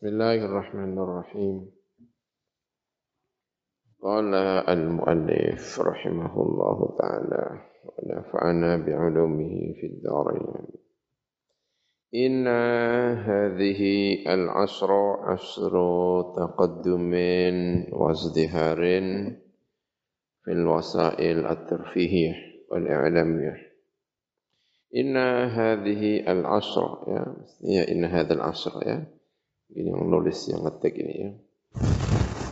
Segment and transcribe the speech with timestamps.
[0.00, 1.70] بسم الله الرحمن الرحيم.
[4.02, 4.34] قال
[4.68, 7.44] المؤلف رحمه الله تعالى
[7.84, 10.66] ونفعنا بعلومه في الدارين.
[12.14, 12.48] إن
[13.28, 13.82] هذه
[14.26, 15.74] العصر عصر
[16.32, 17.12] تقدم
[17.92, 18.80] وازدهار
[20.44, 22.34] في الوسائل الترفيهية
[22.70, 23.56] والإعلامية.
[24.96, 25.16] إن
[25.60, 26.88] هذه العصر
[27.64, 29.19] يا إن هذا العصر يا
[29.76, 31.30] ini yang nulis yang ngetik ini ya.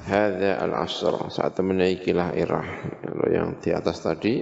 [0.08, 2.68] Hadza al-asr saat menaikilah irah
[3.04, 4.40] kalau yang di atas tadi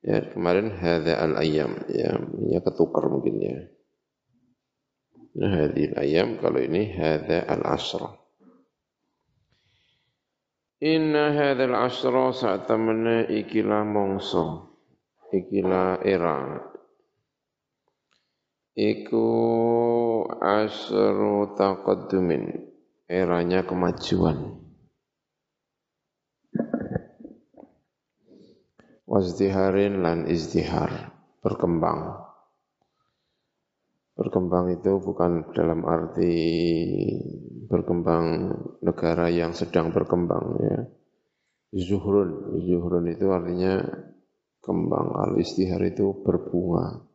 [0.00, 1.76] ya kemarin hadza al-ayyam.
[1.92, 3.56] Ya ini ketukar mungkin ya.
[5.36, 8.22] Nah hadhihi al-ayyam kalau ini hadza al-asr
[10.82, 14.74] Inna hadzal asra saat temene ikilah mongso.
[15.30, 16.58] Ikilah era
[18.72, 19.28] iku
[20.40, 22.72] asru taqaddumin
[23.04, 24.56] eranya kemajuan.
[29.04, 31.12] Wazdiharin lan izdihar
[31.44, 32.16] berkembang.
[34.16, 36.32] Berkembang itu bukan dalam arti
[37.68, 40.80] berkembang negara yang sedang berkembang ya.
[41.72, 43.84] Zuhrun zuhrun itu artinya
[44.64, 45.12] kembang.
[45.16, 47.11] Al istihar itu berbunga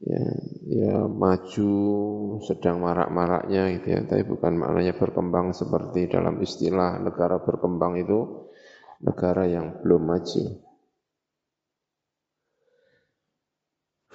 [0.00, 0.24] ya,
[0.66, 1.72] ya maju
[2.44, 4.00] sedang marak-maraknya gitu ya.
[4.04, 8.50] Tapi bukan maknanya berkembang seperti dalam istilah negara berkembang itu
[9.04, 10.44] negara yang belum maju.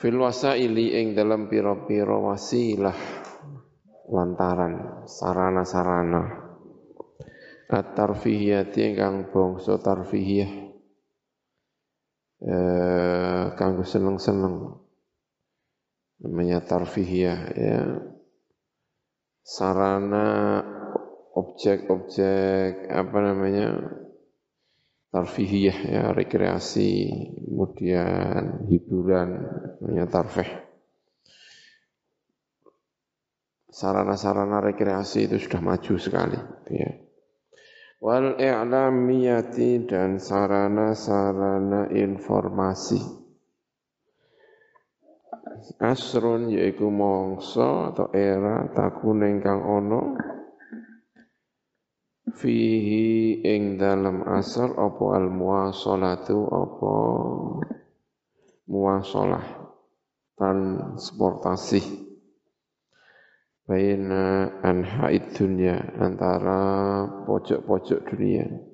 [0.01, 2.97] Fil wasaili ing dalam piro-piro wasilah
[4.09, 6.49] lantaran sarana-sarana.
[7.71, 10.51] At-tarfihiyati ingkang bangsa tarfihiyah.
[12.41, 14.81] Eh kanggo seneng-seneng
[16.21, 17.81] namanya tarfihiyah ya.
[19.41, 20.61] Sarana
[21.33, 23.67] objek-objek apa namanya
[25.09, 27.09] tarfihiyah ya rekreasi
[27.49, 29.29] kemudian hiburan
[29.81, 30.49] namanya tarfih.
[33.71, 36.37] Sarana-sarana rekreasi itu sudah maju sekali
[36.69, 36.91] ya.
[38.01, 42.97] Wal i'lamiyati dan sarana-sarana informasi
[45.81, 50.01] asrun yaiku mongso atau era takun ingkang ono
[52.37, 56.93] fihi ing dalam asar apa al muwasalatu apa
[58.71, 59.45] muwasalah
[60.39, 61.81] transportasi
[63.67, 68.70] baina anhaid dunia antara pojok-pojok dunia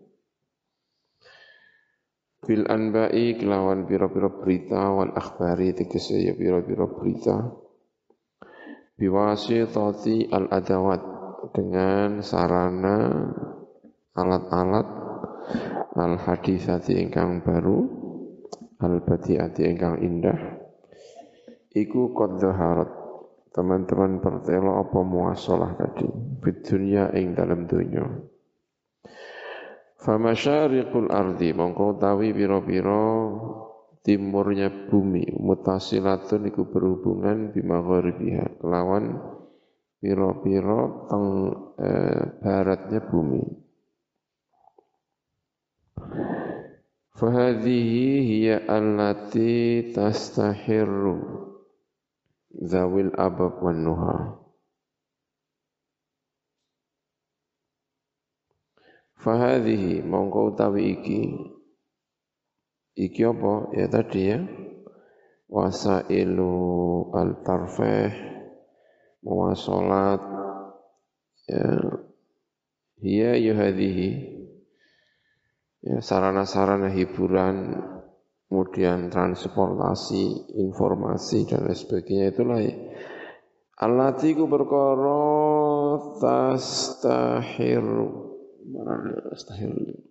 [2.47, 7.44] bil anba'i kelawan pira-pira berita wal akhbari tegese ya pira-pira berita.
[8.96, 11.02] Biwasitati al adawat
[11.52, 12.96] dengan sarana
[14.16, 14.88] alat-alat
[16.00, 17.84] al hadisati ingkang baru
[18.79, 20.40] al badiati ingkang indah.
[21.75, 22.40] Iku qad
[23.52, 26.08] teman-teman pertelo apa muasalah tadi?
[26.41, 28.37] Bid dunia ing dalam dunia
[29.97, 33.34] Famasyariqul ardi mongko tawi pira-pira
[34.06, 39.18] timurnya bumi mutasilatun iku berhubungan bimagharibiha kelawan
[39.97, 41.25] pira-pira teng
[41.81, 43.44] eh, baratnya bumi.
[47.18, 51.18] Fahadhihi hiya allati tastahirru
[52.53, 54.47] zawil abab wan nuha.
[59.17, 61.22] Fahadhihi mongko utawi iki.
[62.97, 63.53] Iki apa?
[63.73, 64.39] Ya tadi ya.
[65.47, 68.13] Wasailu al tarfeh
[69.25, 70.22] muwasalat
[71.50, 71.66] ya.
[72.97, 74.09] Hiya yuhadhihi.
[75.85, 77.78] Ya sarana-sarana hiburan
[78.49, 82.34] kemudian transportasi informasi dan lain sebagainya.
[82.34, 82.73] Itulah ya.
[83.78, 85.22] Allati ku perkara
[86.17, 88.27] tastahiru
[88.67, 90.03] astaghfiru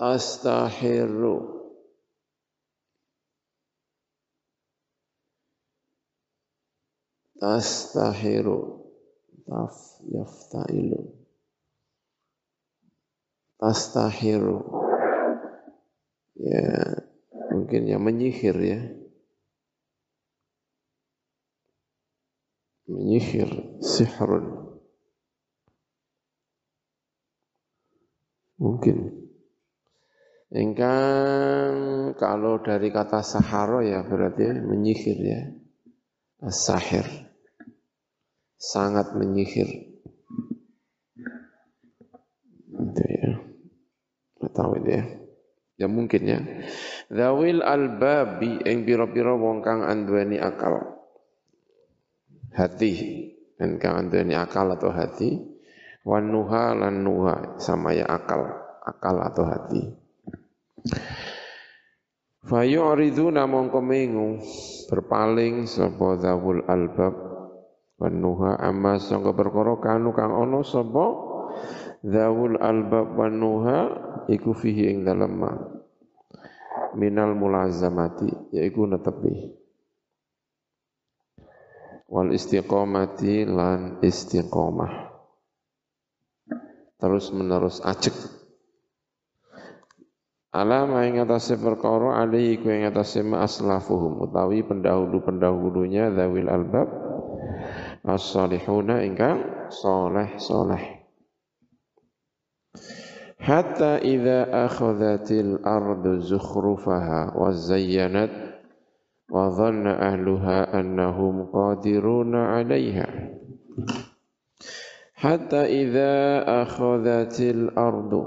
[0.00, 1.64] astaghfiru
[7.44, 8.88] tastahiru
[9.44, 11.12] taf yaftailu.
[13.60, 14.60] Tastahiru
[16.40, 16.72] ya
[17.52, 18.80] mungkin yang menyihir ya.
[22.88, 24.63] Menyihir sihrun
[28.58, 29.26] Mungkin.
[30.54, 31.74] Engkang
[32.14, 35.40] kalau dari kata saharo ya berarti menyihir ya.
[36.44, 37.24] As-sahir.
[38.64, 39.66] sangat menyihir.
[42.72, 43.30] Itu ya.
[44.54, 45.04] Tahu itu ya.
[45.74, 46.40] Ya mungkin ya.
[47.10, 51.02] Zawil albabi yang biro-biro wong kang akal.
[52.54, 52.92] Hati.
[53.58, 55.53] Dan kang akal atau hati.
[56.04, 57.56] Wanuha lan nuha.
[57.56, 58.44] Sama ya akal.
[58.84, 59.82] Akal atau hati.
[62.44, 64.36] Fayu'riduna mongko mengu
[64.92, 67.16] berpaling sapa zawul albab
[67.96, 71.06] wanuha amma sangka perkara kanu kang ana sapa
[72.04, 73.78] zawul albab wanuha
[74.28, 75.40] iku fihi ing dalem
[77.00, 79.56] minal mulazamati yaiku netepi
[82.12, 85.13] wal istiqomati lan istiqomah
[87.04, 88.16] terus menerus acek
[90.54, 96.86] Alam ing atase perkara ali iku ing atase aslafuhum utawi pendahulu-pendahulunya zawil albab
[98.06, 99.42] as-salihuna ingkang
[99.74, 101.02] saleh-saleh.
[103.42, 108.30] Hatta idza akhadhatil ardu zukhrufaha wa zayyanat
[109.26, 113.10] wa dhanna ahluha annahum qadiruna 'alayha.
[115.24, 118.20] Hatta idza akhadhatil ardu.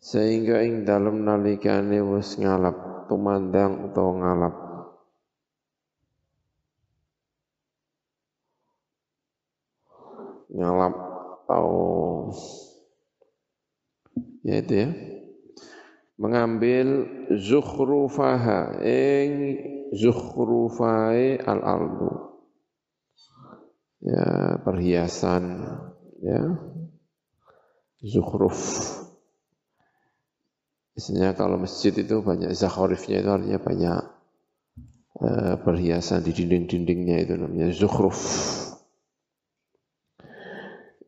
[0.00, 4.54] Sehingga ing dalem nalikane wis ngalap tumandang utawa ngalap.
[10.48, 10.94] Ngalap
[11.44, 11.68] atau
[14.48, 14.88] ya itu ya.
[16.16, 17.04] Mengambil
[17.36, 19.60] zukhrufaha ing
[19.92, 22.33] zukhrufai al-ardu
[24.04, 25.64] ya perhiasan
[26.20, 26.40] ya.
[28.04, 28.60] Zukhruf
[30.94, 33.98] Misalnya kalau masjid itu banyak zakharifnya itu artinya banyak
[35.26, 38.22] uh, perhiasan di dinding-dindingnya itu namanya zukhruf.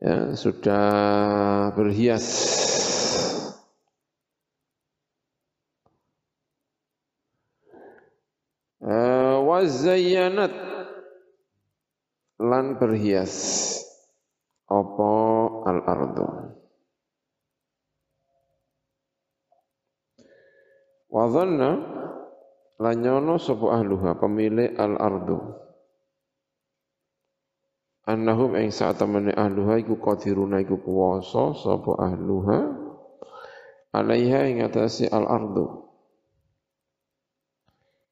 [0.03, 0.85] Ya, sudah
[1.71, 2.27] berhias.
[8.83, 10.66] Uh, wazayyanat
[12.37, 13.33] lan berhias
[14.69, 15.11] apa
[15.65, 16.57] al-ardu
[21.07, 21.71] Wa dhanna
[22.77, 25.39] lanyono sapa ahluha pemilik al-ardu.
[28.05, 32.57] Annahum ing saat temene ahluha iku qadiruna iku kuwasa sapa ahluha
[33.97, 35.89] alaiha ing atase al-ardu.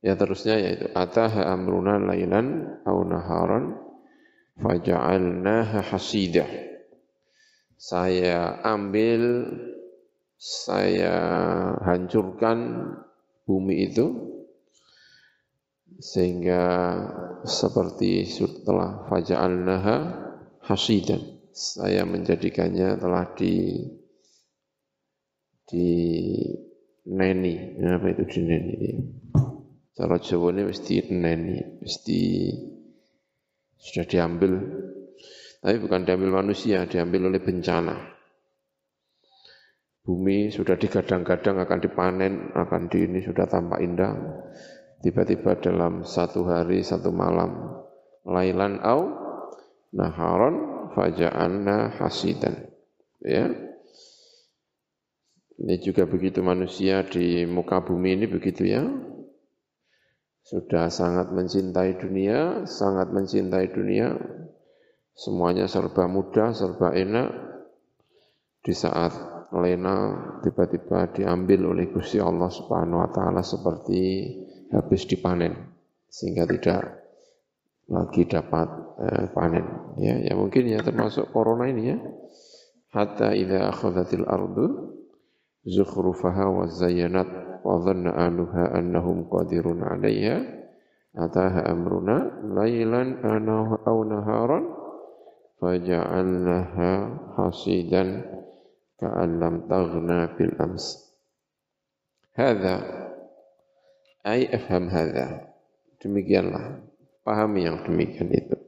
[0.01, 3.84] Ya terusnya yaitu ataha amruna lailan au naharan
[4.59, 6.47] faja'alnaha hasidah.
[7.75, 9.51] Saya ambil
[10.35, 11.15] saya
[11.83, 12.91] hancurkan
[13.47, 14.35] bumi itu
[15.99, 16.63] sehingga
[17.47, 19.95] seperti setelah faja'alnaha
[20.65, 23.79] hasidan saya menjadikannya telah di
[25.65, 25.89] di
[27.07, 28.95] neni apa itu di neni ya.
[29.95, 32.21] cara Jawa ini mesti neni mesti
[33.85, 34.57] sudah diambil
[35.61, 38.15] tapi bukan diambil manusia diambil oleh bencana
[40.05, 44.13] bumi sudah digadang-gadang akan dipanen, akan di ini sudah tampak indah.
[45.01, 47.81] Tiba-tiba dalam satu hari, satu malam,
[48.25, 49.09] lailan au
[49.91, 52.69] naharon faja'anna hasidan.
[53.21, 53.49] Ya.
[55.55, 58.85] Ini juga begitu manusia di muka bumi ini begitu ya.
[60.45, 64.13] Sudah sangat mencintai dunia, sangat mencintai dunia.
[65.17, 67.33] Semuanya serba mudah, serba enak.
[68.61, 69.13] Di saat
[69.55, 69.95] lena
[70.43, 74.29] tiba-tiba diambil oleh Gusti Allah Subhanahu wa taala seperti
[74.73, 75.53] habis dipanen
[76.09, 76.81] sehingga tidak
[77.85, 79.65] lagi dapat eh, panen
[80.01, 81.97] ya ya mungkin ya termasuk corona ini ya
[82.91, 84.65] hatta idza akhadhatil ardu
[85.63, 87.29] zukhrufaha wa zayyanat
[87.65, 90.45] wa dhanna ahluha annahum qadirun 'alayha
[91.17, 94.69] ataha amruna lailan aw naharan
[95.57, 96.91] faja'alnaha
[97.41, 98.21] hasidan
[99.01, 101.09] ka'an lam taghna bil ams.
[102.37, 102.83] Hadha
[104.27, 105.55] ay afham hadha.
[106.03, 106.85] Demikianlah.
[107.25, 108.64] Pahami yang demikian itu.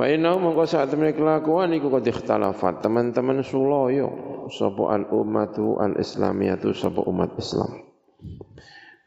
[0.00, 2.80] Fa inna mongko saat temen kelakuan iku qad ikhtalafat.
[2.80, 4.08] Teman-teman suloyo
[4.48, 7.84] sapa al ummatu al islamiyatu sapa umat Islam.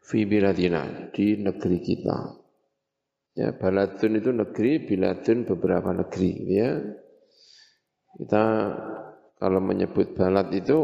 [0.06, 2.18] Fi biladina di negeri kita.
[3.34, 6.78] Ya, baladun itu negeri, biladun beberapa negeri, ya.
[8.14, 8.46] Kita
[9.42, 10.78] kalau menyebut balad itu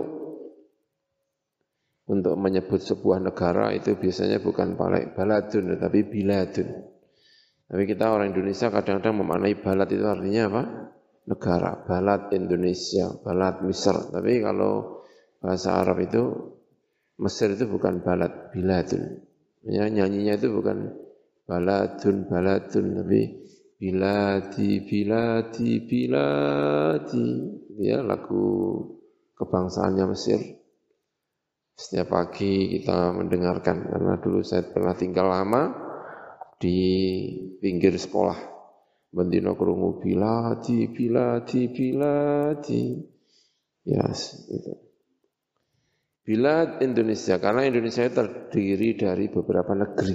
[2.10, 4.74] untuk menyebut sebuah negara itu biasanya bukan
[5.14, 6.98] baladun tetapi biladun.
[7.70, 10.64] Tapi kita orang Indonesia kadang-kadang memaknai balad itu artinya apa?
[11.30, 13.94] Negara, balad Indonesia, balad Mesir.
[14.10, 15.06] Tapi kalau
[15.38, 16.24] bahasa Arab itu
[17.22, 19.22] Mesir itu bukan balad, biladun.
[19.70, 20.98] Ya, nyanyinya itu bukan
[21.46, 23.22] baladun, baladun, tapi
[23.78, 27.28] biladi, biladi, biladi.
[27.78, 28.48] Ya, lagu
[29.38, 30.42] kebangsaannya Mesir.
[31.78, 35.89] Setiap pagi kita mendengarkan, karena dulu saya pernah tinggal lama,
[36.60, 36.80] di
[37.58, 38.60] pinggir sekolah.
[39.10, 42.84] Bendino kerungu biladi, biladi, biladi.
[43.88, 44.74] Ya, yes, itu.
[46.22, 50.14] Bilad Indonesia, karena Indonesia terdiri dari beberapa negeri.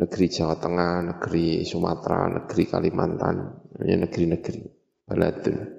[0.00, 3.36] Negeri Jawa Tengah, negeri Sumatera, negeri Kalimantan,
[3.84, 4.62] negeri-negeri.
[5.04, 5.77] Baladun.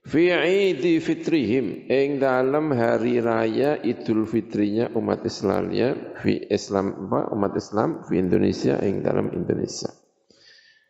[0.00, 7.52] Fi idi fitrihim ing dalam hari raya Idul Fitrinya umat Islamnya fi Islam apa umat
[7.52, 9.92] Islam fi Indonesia ing dalam Indonesia.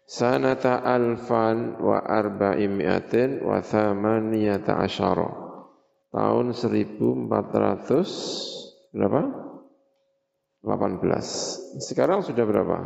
[0.07, 5.27] Sanata alfan wa arba'imiatin wa thamaniyata asyara.
[6.15, 9.23] Tahun 1400 berapa?
[10.63, 11.83] 18.
[11.83, 12.79] Sekarang sudah berapa?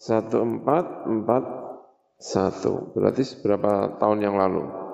[0.00, 2.96] 1441.
[2.96, 4.85] Berarti berapa tahun yang lalu?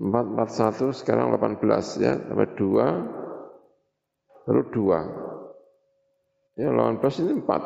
[0.00, 1.60] 441 sekarang 18
[2.00, 6.56] ya, tambah 2 baru 2.
[6.56, 7.60] Ya, 18 ini 4.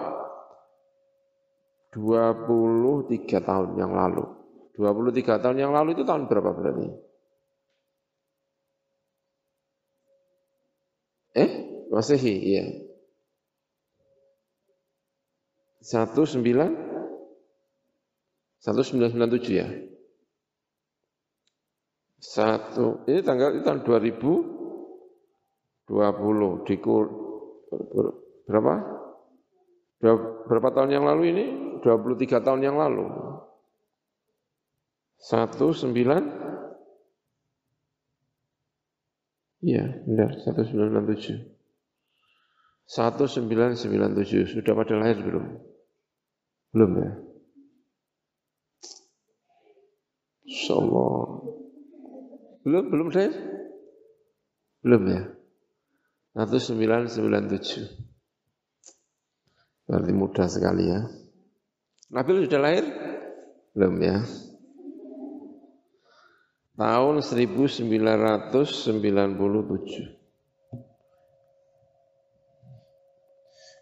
[1.95, 4.27] 23 tahun yang lalu.
[4.75, 6.91] 23 tahun yang lalu itu tahun berapa berarti?
[11.39, 11.51] Eh,
[11.95, 12.67] Masehi, iya.
[15.87, 16.43] 19
[18.59, 19.94] 1997 ya.
[22.25, 27.05] Satu, ini tanggal itu tahun 2020, dikul,
[28.49, 28.75] berapa?
[30.49, 31.45] Berapa tahun yang lalu ini?
[31.85, 33.13] 23 tahun yang lalu.
[35.21, 36.23] Satu sembilan,
[39.61, 41.37] iya benar, satu sembilan sembilan tujuh.
[42.89, 45.45] Satu sembilan sembilan tujuh, sudah pada lahir belum?
[46.73, 47.13] Belum ya?
[50.49, 51.54] Insyaallah.
[52.65, 53.29] Belum, belum saya?
[54.81, 55.29] Belum ya?
[56.33, 57.93] 1997.
[59.85, 61.05] Berarti mudah sekali ya.
[62.09, 62.89] Nabil sudah lahir?
[63.77, 64.25] Belum ya?
[66.81, 67.85] Tahun 1997.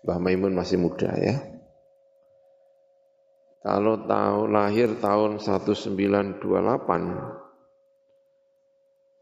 [0.03, 1.39] Mbah Maimun masih muda ya.
[3.63, 6.43] Kalau tahu lahir tahun 1928,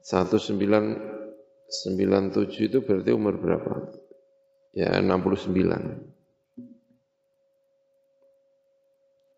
[0.00, 3.92] 1997 itu berarti umur berapa?
[4.72, 6.10] Ya 69.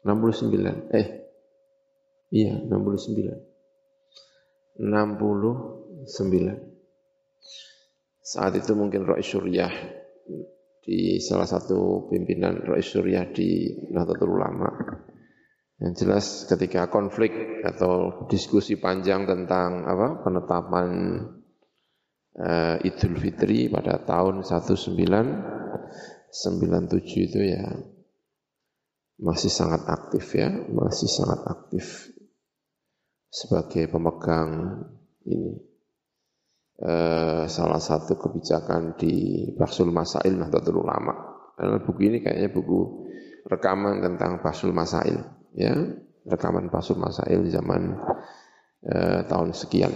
[0.03, 0.91] 69.
[0.95, 1.07] Eh.
[2.33, 3.37] Iya, 69.
[4.79, 6.73] 69.
[8.23, 9.69] Saat itu mungkin Roy Suryah
[10.83, 14.67] di salah satu pimpinan Roy Suryah di Nahdlatul Ulama
[15.81, 17.33] yang jelas ketika konflik
[17.65, 20.89] atau diskusi panjang tentang apa penetapan
[22.39, 27.65] uh, Idul Fitri pada tahun 1997 itu ya
[29.23, 32.11] masih sangat aktif ya, masih sangat aktif
[33.33, 34.83] sebagai pemegang
[35.25, 35.57] ini
[36.83, 41.15] uh, salah satu kebijakan di Basul Masail Nahdlatul Ulama.
[41.55, 43.07] Karena buku ini kayaknya buku
[43.47, 45.23] rekaman tentang Basul Masail
[45.57, 45.73] ya
[46.27, 47.99] rekaman Pasul Masail zaman
[48.87, 49.93] eh, tahun sekian.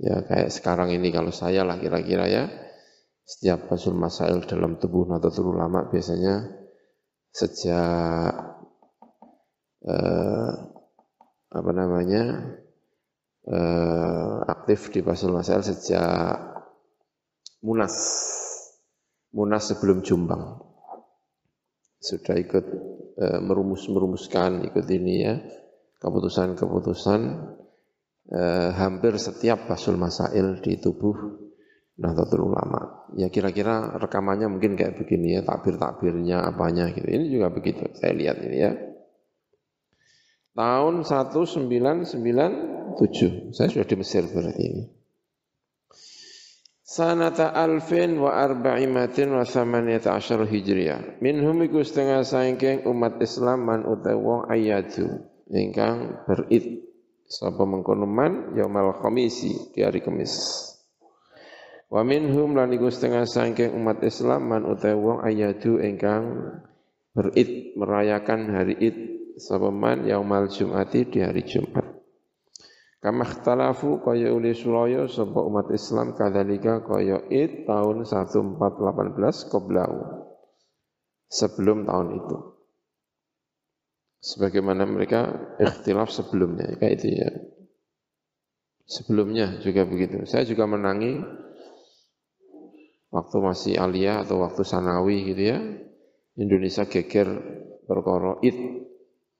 [0.00, 2.44] Ya kayak sekarang ini kalau saya lah kira-kira ya
[3.24, 6.48] setiap Pasul Masail dalam tubuh Nahdlatul Ulama biasanya
[7.30, 8.32] sejak
[9.86, 10.52] eh,
[11.50, 12.54] apa namanya
[13.46, 16.48] eh, aktif di Pasul Masail sejak
[17.60, 17.94] Munas
[19.30, 20.58] Munas sebelum Jumbang
[22.00, 22.64] sudah ikut
[23.20, 25.36] e, merumus-merumuskan ikut ini ya
[26.00, 27.20] keputusan-keputusan
[28.32, 31.44] e, hampir setiap basul masail di tubuh
[32.00, 33.12] Nahdlatul Ulama.
[33.12, 37.04] Ya kira-kira rekamannya mungkin kayak begini ya, takbir-takbirnya apanya gitu.
[37.04, 38.72] Ini juga begitu, saya lihat ini ya.
[40.56, 44.99] Tahun 1997, saya sudah di Mesir berarti ini
[46.90, 51.22] sanata alfin wa arba'imatin wa thamaniyata asyar hijriyah.
[51.22, 55.06] Minhum iku setengah saingkeng umat Islam man utai wong ayatu.
[55.46, 56.90] Ingkang berid.
[57.30, 60.34] Sapa mengkono man yaumal khamisi di hari kemis.
[61.86, 66.54] Wa minhum lan iku setengah sangking umat Islam man utai wong ayatu ingkang
[67.14, 68.96] berid merayakan hari Id
[69.38, 71.99] sapa man yaumal Jumati di hari Jumat.
[73.00, 80.28] Kama ikhtalafu kaya uli sulaya sapa umat Islam kadzalika kaya Id tahun 1418 qoblau.
[81.32, 82.36] Sebelum tahun itu.
[84.20, 87.30] Sebagaimana mereka ikhtilaf sebelumnya, kayak itu ya.
[88.84, 90.28] Sebelumnya juga begitu.
[90.28, 91.24] Saya juga menangi
[93.08, 95.58] waktu masih aliyah atau waktu sanawi gitu ya,
[96.36, 97.32] Indonesia geger
[97.88, 98.58] perkara id,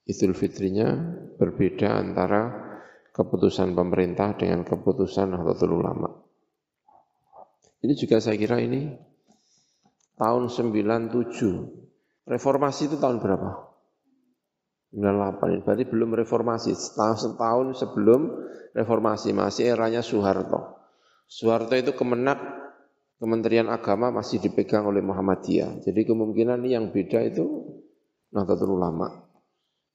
[0.08, 0.96] Idul Fitrinya
[1.36, 2.69] berbeda antara
[3.20, 6.08] keputusan pemerintah dengan keputusan Nahdlatul Ulama.
[7.84, 8.96] Ini juga saya kira ini
[10.16, 12.24] tahun 97.
[12.24, 13.68] Reformasi itu tahun berapa?
[14.96, 16.72] 98, berarti belum reformasi.
[16.72, 18.20] Setahun, setahun sebelum
[18.72, 20.80] reformasi, masih eranya Soeharto.
[21.28, 22.40] Soeharto itu kemenak
[23.20, 25.84] Kementerian Agama masih dipegang oleh Muhammadiyah.
[25.84, 27.68] Jadi kemungkinan yang beda itu
[28.32, 29.12] Nahdlatul Ulama.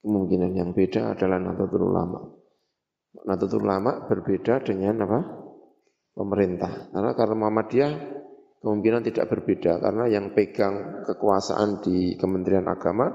[0.06, 2.45] Kemungkinan yang beda adalah Nahdlatul Ulama.
[3.24, 5.20] Nahdlatul Ulama berbeda dengan apa?
[6.16, 6.92] Pemerintah.
[6.92, 7.94] Karena karena Muhammadiyah
[8.60, 13.12] kemungkinan tidak berbeda karena yang pegang kekuasaan di Kementerian Agama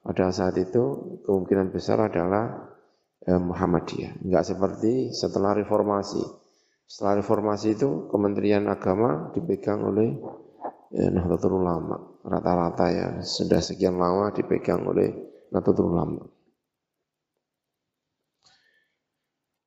[0.00, 2.68] pada saat itu kemungkinan besar adalah
[3.24, 4.24] eh, Muhammadiyah.
[4.24, 6.40] Enggak seperti setelah reformasi
[6.90, 10.10] setelah reformasi itu Kementerian Agama dipegang oleh
[10.90, 12.18] ya, Nahdlatul Ulama.
[12.26, 15.14] Rata-rata ya sudah sekian lama dipegang oleh
[15.54, 16.26] Nahdlatul Ulama.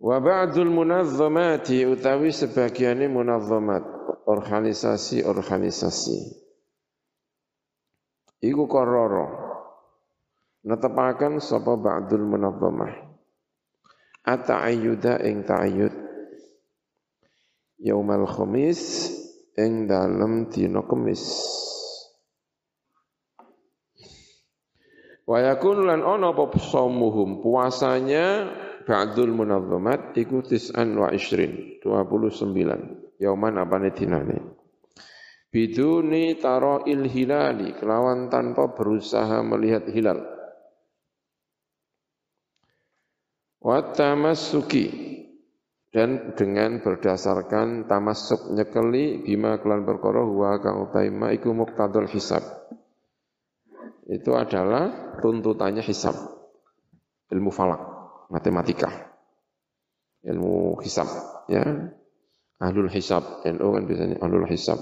[0.03, 3.83] Wa ba'dul munazzamati utawi sebagiannya munazzamat
[4.27, 6.43] organisasi-organisasi.
[8.43, 9.31] Iku kororo.
[10.67, 13.15] Netepaken sapa ba'dul munazzamah.
[14.27, 15.95] Ata'ayyuda ing ta'ayyud
[17.79, 19.07] yaumal khamis
[19.59, 21.23] ing dalem dina kemis
[25.23, 26.51] Wa yakun lan ana apa
[27.39, 28.27] puasanya
[28.83, 34.37] ba'dul munazzamat iku tis'an wa ishrin 29 yauman apane dinane?
[35.53, 40.17] Biduni taro il hilali kelawan tanpa berusaha melihat hilal.
[43.61, 44.89] Wa tamassuki
[45.93, 52.41] dan dengan berdasarkan tamasuk nyekeli bima kelan perkara huwa kang utaima iku muqtadul hisab.
[54.09, 56.17] Itu adalah tuntutannya hisab
[57.29, 57.92] ilmu falak
[58.33, 59.13] matematika.
[60.25, 61.05] Ilmu hisab
[61.45, 61.61] ya.
[62.57, 63.45] Ahlul hisab.
[63.45, 64.81] NU kan biasanya ahlul hisab.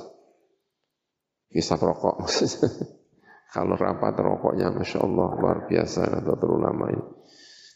[1.51, 2.23] Hisab rokok.
[3.53, 7.05] Kalau rapat rokoknya Masya Allah luar biasa atau terulama ini.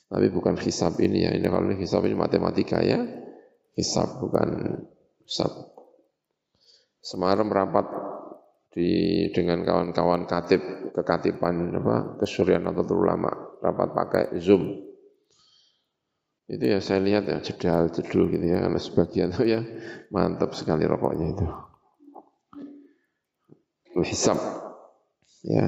[0.07, 1.35] Tapi bukan hisab ini ya.
[1.35, 3.03] Ini kalau ini hisab ini matematika ya.
[3.75, 4.79] Hisab bukan
[5.27, 5.51] hisab.
[7.03, 7.91] Semalam rapat
[8.71, 10.63] di dengan kawan-kawan katib
[10.95, 13.59] kekatipan apa kesurian atau ulama.
[13.59, 14.94] Rapat pakai zoom
[16.45, 19.65] itu ya saya lihat ya jedal jedul gitu ya karena sebagian tuh ya
[20.13, 21.45] mantap sekali rokoknya itu.
[24.05, 24.38] Hisab.
[25.45, 25.65] Ya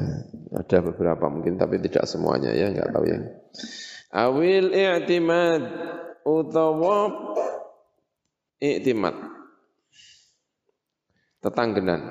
[0.53, 3.17] ada beberapa mungkin tapi tidak semuanya ya nggak tahu ya.
[4.13, 5.63] Awil i'timad
[6.25, 7.09] utawa
[8.57, 9.15] iktimat
[11.41, 12.01] tetanggenan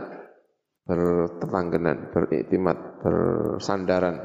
[0.87, 4.22] bertetanggenan beriktimat bersandaran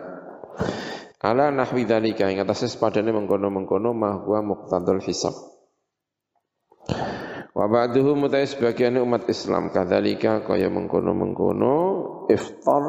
[1.22, 5.38] ala nahwi dzalika ing atase sepadane mengkono-mengkono ma huwa muqtadul hisab.
[7.54, 11.74] Wa ba'duhu mutai sebagian umat Islam kadzalika kaya mengkono-mengkono
[12.34, 12.84] iftar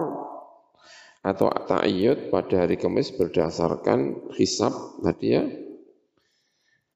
[1.23, 4.73] atau ta'ayyud pada hari Kamis berdasarkan hisab
[5.05, 5.45] tadi ya.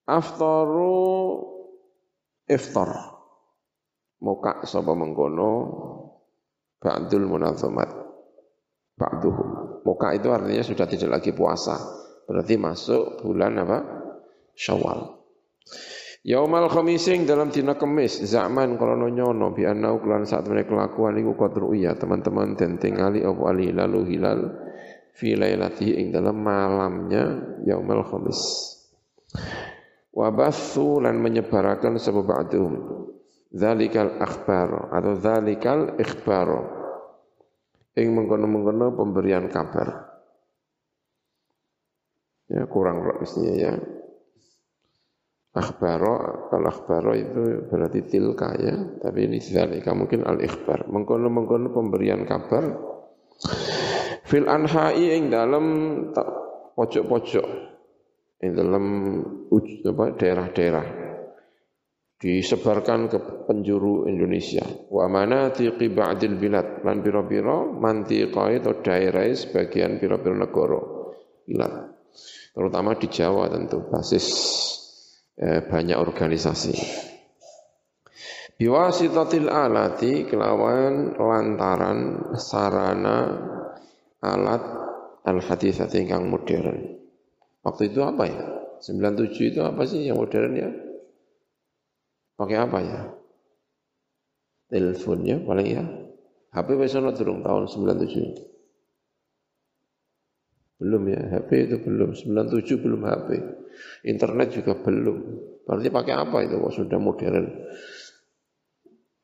[0.08, 1.04] Aftaru
[2.48, 3.12] iftar.
[4.16, 5.50] Muka sapa mengkono
[6.80, 7.90] ba'dul munazzamat
[8.96, 9.55] ba'duhum
[9.86, 11.78] muka itu artinya sudah tidak lagi puasa.
[12.26, 13.78] Berarti masuk bulan apa?
[14.58, 15.14] Syawal.
[16.26, 18.18] Yaumal khamising dalam dina kemis.
[18.26, 21.94] Zaman krono nyono bi anau kelan saat mereka kelakuan iku qadru iya.
[21.94, 24.40] Teman-teman dan tingali apa ali lalu hilal
[25.14, 28.42] fi lailati ing dalam malamnya yaumal khamis.
[30.10, 32.72] Wabathu lan menyebarakan sebab ba'dhum
[33.56, 36.48] zalikal akhbar atau zalikal ikhbar
[37.96, 40.12] ing mengkono-mengkono pemberian kabar.
[42.46, 43.72] Ya kurang mestinya ya.
[45.56, 48.76] Akhbaro kalau akhbaro itu berarti tilka ya.
[49.00, 52.76] Tapi ini zalika mungkin al ikhbar mengkono-mengkono pemberian kabar.
[54.28, 55.64] Fil anha'i ing dalam
[56.76, 57.46] pojok-pojok.
[58.36, 58.84] Di dalam
[60.20, 61.05] daerah-daerah
[62.16, 64.64] disebarkan ke penjuru Indonesia.
[64.88, 70.80] Wa manatiqi ba'dil bilad lan pira-pira mantiqai atau daerah sebagian pira-pira negara
[71.44, 71.72] bilad.
[72.56, 74.26] Terutama di Jawa tentu basis
[75.36, 76.74] eh, banyak organisasi.
[78.56, 83.28] Biwasitatil alati kelawan lantaran sarana
[84.24, 84.64] alat
[85.28, 86.96] al hadisat ingkang modern.
[87.60, 88.44] Waktu itu apa ya?
[88.80, 90.70] 97 itu apa sih yang modern ya?
[92.36, 93.00] Pakai apa ya?
[94.68, 95.84] Teleponnya paling ya.
[96.52, 98.56] HP wis durung tahun 97.
[100.76, 102.12] Belum ya, HP itu belum.
[102.12, 103.28] 97 belum HP.
[104.08, 105.16] Internet juga belum.
[105.64, 107.46] Berarti pakai apa itu kok sudah modern?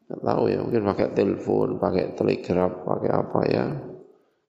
[0.08, 3.64] Tidak tahu ya, mungkin pakai telepon, pakai telegraf, pakai apa ya.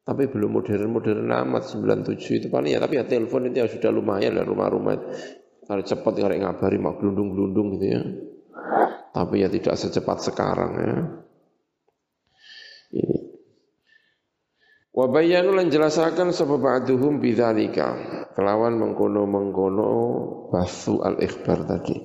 [0.04, 2.80] Tapi belum modern-modern amat 97 itu paling ya.
[2.84, 4.99] Tapi ya telepon itu ya sudah lumayan lah rumah-rumah.
[5.63, 8.04] Kalau cepat kalau ngabari mau gelundung-gelundung gitu ya.
[9.13, 10.95] Tapi ya tidak secepat sekarang ya.
[12.93, 13.17] Ini.
[14.93, 17.97] Wa bayyanu lan jelasaken sapa ba'duhum bidzalika.
[18.34, 19.89] Kelawan mengkono-mengkono
[20.54, 21.97] basu al-ikhbar tadi.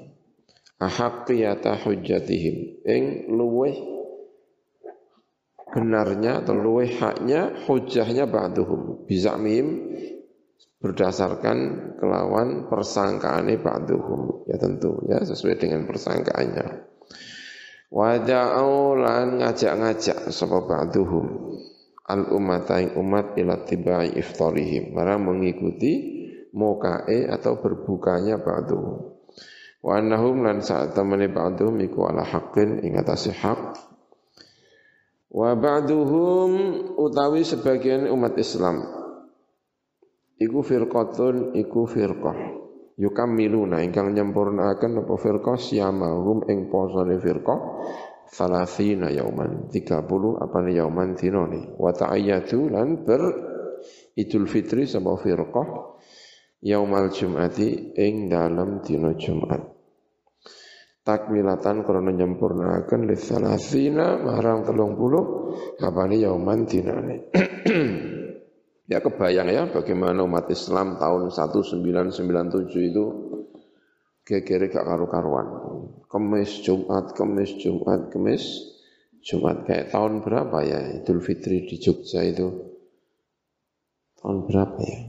[0.80, 2.56] Ahaqqiyata hujjatihim.
[2.84, 3.76] Ing luweh
[5.68, 9.04] benarnya atau luweh haknya hujahnya ba'duhum.
[9.04, 9.66] Bizamim
[10.78, 11.58] berdasarkan
[11.98, 14.46] kelawan persangkaane ba'duhum.
[14.46, 16.66] Ya tentu ya sesuai dengan persangkaannya.
[17.88, 21.56] Wada'au lan ngajak-ngajak sapa ba'duhum.
[22.08, 24.96] Al umat ing umat ila tibai iftarihim.
[24.96, 26.16] Barang mengikuti
[26.54, 29.18] mokae atau berbukanya ba'duhum.
[29.78, 33.76] Wa annahum lan saat temani ba'duhum iku ala haqqin ing atase hak.
[35.28, 36.50] Wa ba'duhum
[36.96, 39.07] utawi sebagian umat Islam
[40.38, 42.38] iku firqatun iku firqah.
[42.98, 45.54] Yukammiluna ingkang nyempurnaaken apa firqah?
[45.58, 47.58] Siamahum ing posone firqah.
[48.28, 50.04] Salasina yauman 30
[50.36, 53.22] apa ni yauman dinone wa ta'ayyatu lan ber
[54.18, 55.96] Idul Fitri sama firqah?
[56.60, 59.62] Yaumal jum'ati ing dalam dina Jumat.
[61.06, 67.32] Takmilatan krana nyempurnaaken li salasina marang 30 apa ni yauman dinane
[68.88, 73.04] Ya kebayang ya bagaimana umat Islam tahun 1997 itu
[74.24, 75.46] kira-kira gak karu-karuan.
[76.08, 78.44] Kemis, Jumat, Kemis, Jumat, Kemis,
[79.20, 79.68] Jumat.
[79.68, 82.48] Kayak tahun berapa ya Idul Fitri di Jogja itu?
[84.24, 85.00] Tahun berapa ya?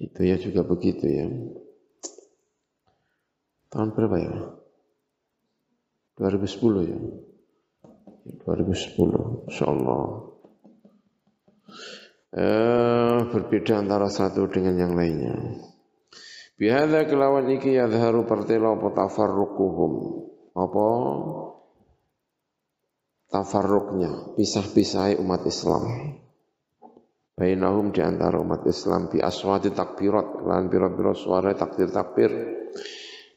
[0.00, 1.28] Itu ya juga begitu ya.
[3.68, 4.32] Tahun berapa ya?
[6.16, 6.98] 2010 ya?
[8.40, 10.29] 2010, Insya Allah
[12.34, 15.34] eh, berbeda antara satu dengan yang lainnya.
[16.60, 19.92] Bihada kelawan iki yadharu partela apa tafarruquhum.
[20.52, 20.86] Apa
[23.32, 25.82] tafarruknya, pisah-pisah umat Islam.
[27.40, 32.28] Bainahum di antara umat Islam bi aswati takbirat lan pira-pira suara takbir takbir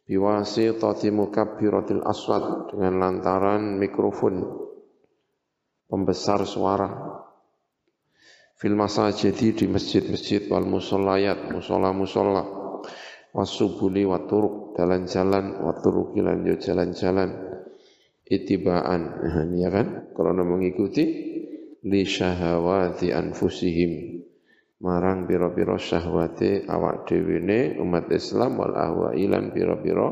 [0.04, 4.44] biwasi tati mukabbiratil aswat dengan lantaran mikrofon
[5.88, 7.23] pembesar suara
[8.64, 12.48] fil masajidi di masjid-masjid wal musollayat musola-musola
[13.36, 17.60] wasubuli wa turuk jalan-jalan wa turuki lan yo jalan-jalan
[18.24, 19.20] itibaan
[19.60, 20.16] ya kan?
[20.16, 21.04] Karena mengikuti
[21.84, 24.24] li syahawati anfusihim
[24.80, 30.08] marang pira-pira syahwate awak dhewe umat Islam wal ahwailan pira-pira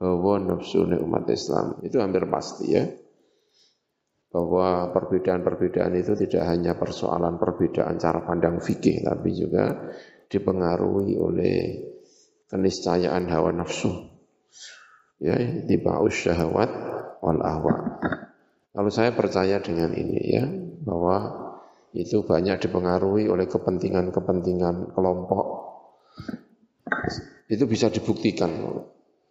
[0.00, 1.84] hawa nafsune umat Islam.
[1.84, 2.88] Itu hampir pasti ya
[4.30, 9.90] bahwa perbedaan-perbedaan itu tidak hanya persoalan perbedaan cara pandang fikih, tapi juga
[10.30, 11.58] dipengaruhi oleh
[12.46, 13.90] keniscayaan hawa nafsu.
[15.18, 16.70] Ya, tiba'us syahwat
[17.20, 17.74] wal ahwa.
[18.70, 20.46] Kalau saya percaya dengan ini ya,
[20.86, 21.50] bahwa
[21.90, 25.46] itu banyak dipengaruhi oleh kepentingan-kepentingan kelompok.
[27.50, 28.50] Itu bisa dibuktikan.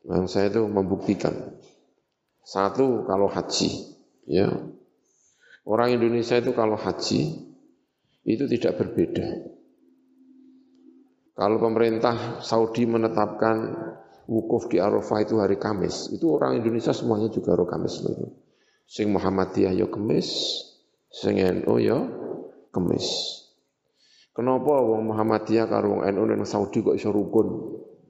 [0.04, 1.56] Yang saya itu membuktikan.
[2.44, 3.96] Satu, kalau haji,
[4.28, 4.52] ya
[5.68, 7.50] Orang Indonesia itu kalau haji
[8.24, 9.28] itu tidak berbeda.
[11.40, 13.72] Kalau pemerintah Saudi menetapkan
[14.28, 18.28] wukuf di Arafah itu hari Kamis, itu orang Indonesia semuanya juga hari Kamis itu.
[18.84, 20.28] Sing Muhammadiyah ya Kamis,
[21.08, 21.96] sing NU ya
[22.76, 23.40] Kamis.
[24.36, 27.48] Kenapa wong Muhammadiyah karo wong NU nang Saudi kok iso rukun?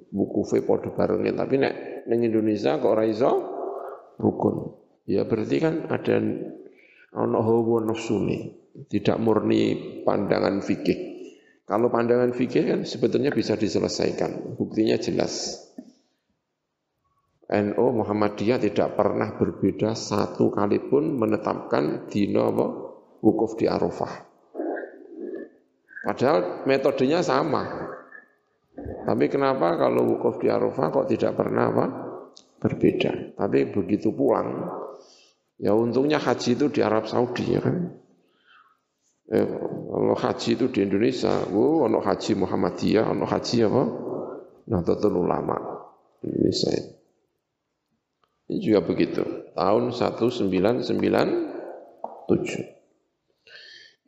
[0.09, 1.73] Wukufe padha barengnya, tapi nek
[2.09, 3.29] ning Indonesia kok ora iso
[4.17, 4.73] rukun.
[5.05, 6.17] Ya berarti kan ada
[7.13, 11.09] ana hawa nafsune, tidak murni pandangan fikih.
[11.69, 15.65] Kalau pandangan fikih kan sebetulnya bisa diselesaikan, buktinya jelas.
[17.49, 22.67] NU Muhammadiyah tidak pernah berbeda satu kali pun menetapkan dino apa?
[23.19, 24.13] wukuf di Arafah.
[26.05, 27.89] Padahal metodenya sama.
[28.79, 31.85] Tapi kenapa kalau wukuf di Arafah kok tidak pernah apa?
[32.61, 33.33] berbeda.
[33.33, 34.69] Tapi begitu pulang,
[35.59, 37.99] ya untungnya haji itu di Arab Saudi ya kan.
[39.29, 43.83] Eh, kalau haji itu di Indonesia, oh, ono haji Muhammadiyah, ono haji apa?
[44.73, 45.53] Nahdlatul Ulama
[46.25, 46.73] Indonesia.
[48.49, 49.21] Ini juga begitu.
[49.53, 50.89] Tahun 1997.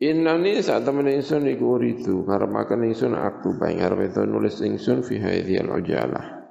[0.02, 5.70] Innani saat temen ingsun iku uridu ngarepaken ingsun aku bae itu nulis ingsun fi hadhil
[5.70, 6.50] ujalah.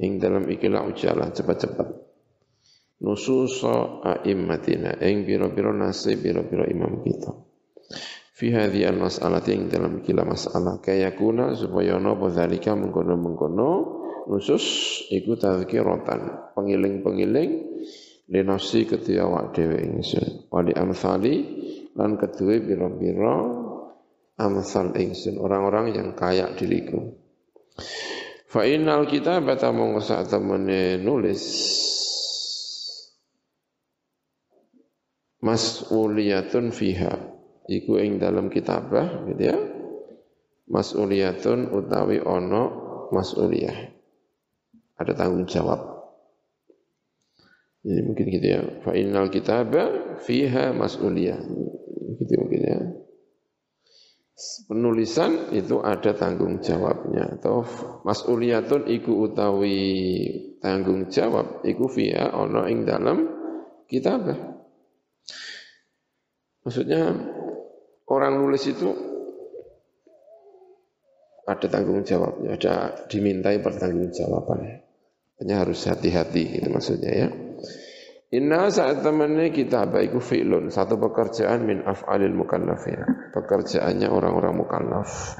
[0.00, 2.13] Ing dalam ikilah ujalah cepat-cepat.
[3.04, 4.96] Nususa a'immatina.
[5.04, 7.36] Ing biro-biro nasib biro-biro imam kita.
[8.34, 13.70] Fi hadhi al-mas'alah ing dalam ikilah masalah kaya kuna supaya napa zalika mengkono-mengkono
[14.26, 14.64] nusus
[15.12, 16.50] iku tazkiratan.
[16.56, 17.50] Pengiling-pengiling
[18.32, 20.48] linafsi ketia awak dhewe ingsun.
[20.48, 21.34] Wali amsali
[21.92, 23.36] lan kedue pira-pira
[24.40, 25.36] amsal ingsun.
[25.36, 27.20] Orang-orang yang kaya diriku.
[28.48, 31.42] Fa innal kitabata mongko sak temene nulis
[35.44, 37.12] mas'uliyatun fiha
[37.68, 39.58] iku ing dalam kitabah gitu ya
[40.72, 42.62] mas'uliyatun utawi ono
[43.12, 43.94] mas'uliyah
[44.94, 45.80] ada tanggung jawab.
[47.84, 48.60] Jadi mungkin gitu ya.
[48.80, 51.40] Fa innal kitaba fiha mas'uliyah.
[52.16, 52.80] Gitu mungkin ya.
[54.66, 57.62] Penulisan itu ada tanggung jawabnya atau
[58.02, 59.78] mas'uliyatun iku utawi
[60.58, 63.18] tanggung jawab iku fiha ono ing dalam
[63.86, 64.63] kitabah.
[66.64, 67.12] Maksudnya
[68.08, 68.88] orang nulis itu
[71.44, 74.76] ada tanggung jawabnya, ada dimintai pertanggungjawabannya.
[75.44, 77.28] Hanya harus hati-hati itu maksudnya ya.
[78.34, 83.30] Inna saat temannya kita baiku fi'lun, satu pekerjaan min af'alil mukallafin.
[83.30, 85.38] Pekerjaannya orang-orang mukallaf.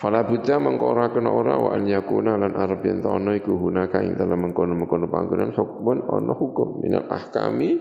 [0.00, 3.04] Fala buddha mengkora kena ora wa an yakuna lan arab yen
[3.36, 7.76] iku hunaka ing dalam mengkono-mengkono panggonan hukmun ana hukum minal ahkami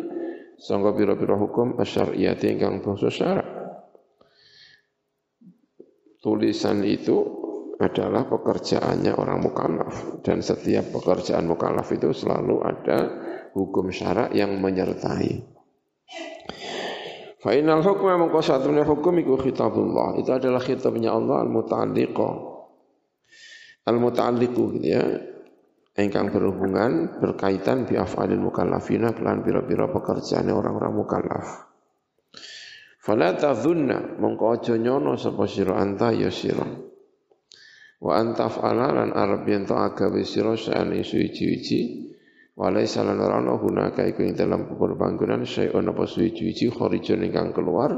[0.60, 3.48] sangka pira-pira hukum asyariyati ingkang bangsa syarak.
[6.20, 7.16] Tulisan itu
[7.80, 13.00] adalah pekerjaannya orang mukallaf dan setiap pekerjaan mukallaf itu selalu ada
[13.56, 15.60] hukum syarak yang menyertai.
[17.40, 20.20] Fa'inal hukma mengko satunya hukum iku khitabullah.
[20.20, 22.30] Itu adalah khitabnya Allah al-muta'alliqa.
[23.88, 25.04] Al-muta'alliqu gitu ya.
[26.00, 31.68] Engkang berhubungan berkaitan bi af'alil mukallafina kelan pira-pira pekerjaan orang-orang mukallaf.
[33.04, 36.90] Fala tadhunna mengko aja nyono sapa sira anta ya sira
[38.00, 42.08] wa antaf lan arab yen to agawe sira sa'an suwi-wiji
[42.56, 47.52] walai salan ora ana hunaka iku ing dalam kubur panggonan syai'un apa suwi-wiji kharijun ingkang
[47.52, 47.92] keluar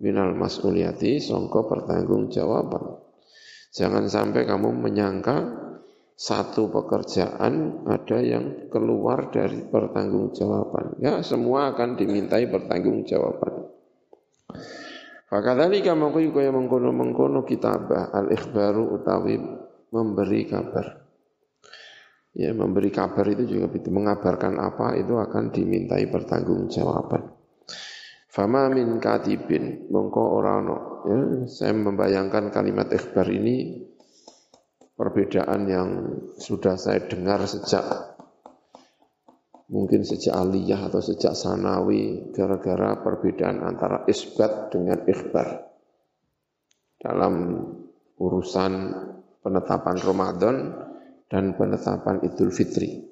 [0.00, 3.00] minal mas'uliyati sangka pertanggungjawaban
[3.72, 5.63] jangan sampai kamu menyangka
[6.14, 13.74] satu pekerjaan ada yang keluar dari pertanggungjawaban ya semua akan dimintai pertanggungjawaban
[15.34, 19.34] Fakadzalika mengkui kaya mengkono-mengkono kitabah al-ikhbaru utawi
[19.90, 20.86] memberi kabar.
[22.34, 27.34] Ya, memberi kabar itu juga itu mengabarkan apa itu akan dimintai pertanggungjawaban.
[28.30, 30.78] Fama min katibin mongko orano.
[31.02, 31.18] Ya,
[31.50, 33.86] saya membayangkan kalimat ikhbar ini
[34.94, 35.88] perbedaan yang
[36.38, 38.14] sudah saya dengar sejak
[39.70, 45.66] mungkin sejak aliyah atau sejak sanawi gara-gara perbedaan antara isbat dengan ikhbar
[47.00, 47.34] dalam
[48.20, 48.72] urusan
[49.42, 50.56] penetapan Ramadan
[51.28, 53.02] dan penetapan Idul Fitri.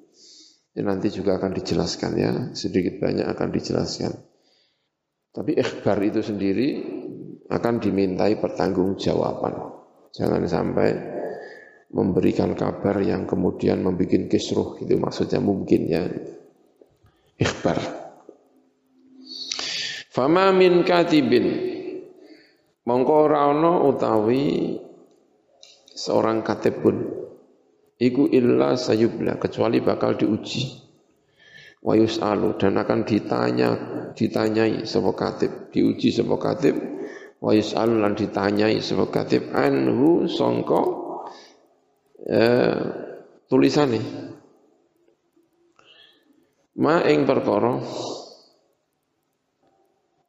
[0.73, 4.09] Ini nanti juga akan dijelaskan ya, sedikit banyak akan dijelaskan.
[5.33, 6.81] Tapi ikhbar itu sendiri
[7.49, 9.53] akan dimintai pertanggungjawaban.
[10.13, 11.12] Jangan sampai
[11.93, 14.81] memberikan kabar yang kemudian membuat kisruh.
[14.81, 16.09] Itu maksudnya mungkin ya.
[17.37, 17.77] Ikhbar.
[20.09, 21.71] Fama min katibin.
[22.83, 23.47] Mongko ora
[23.87, 24.75] utawi
[25.93, 26.97] seorang katib pun.
[27.97, 30.81] Iku illa sayubla kecuali bakal diuji.
[31.83, 33.69] Wa yus'alu dan akan ditanya
[34.17, 35.71] ditanyai sapa katib.
[35.71, 36.75] Diuji sapa katib.
[37.39, 39.49] Wa yus'alu lan ditanyai sapa katib.
[39.55, 41.02] Anhu sangka
[42.27, 42.79] eh,
[43.47, 43.99] tulisane
[46.79, 47.73] ma ing perkara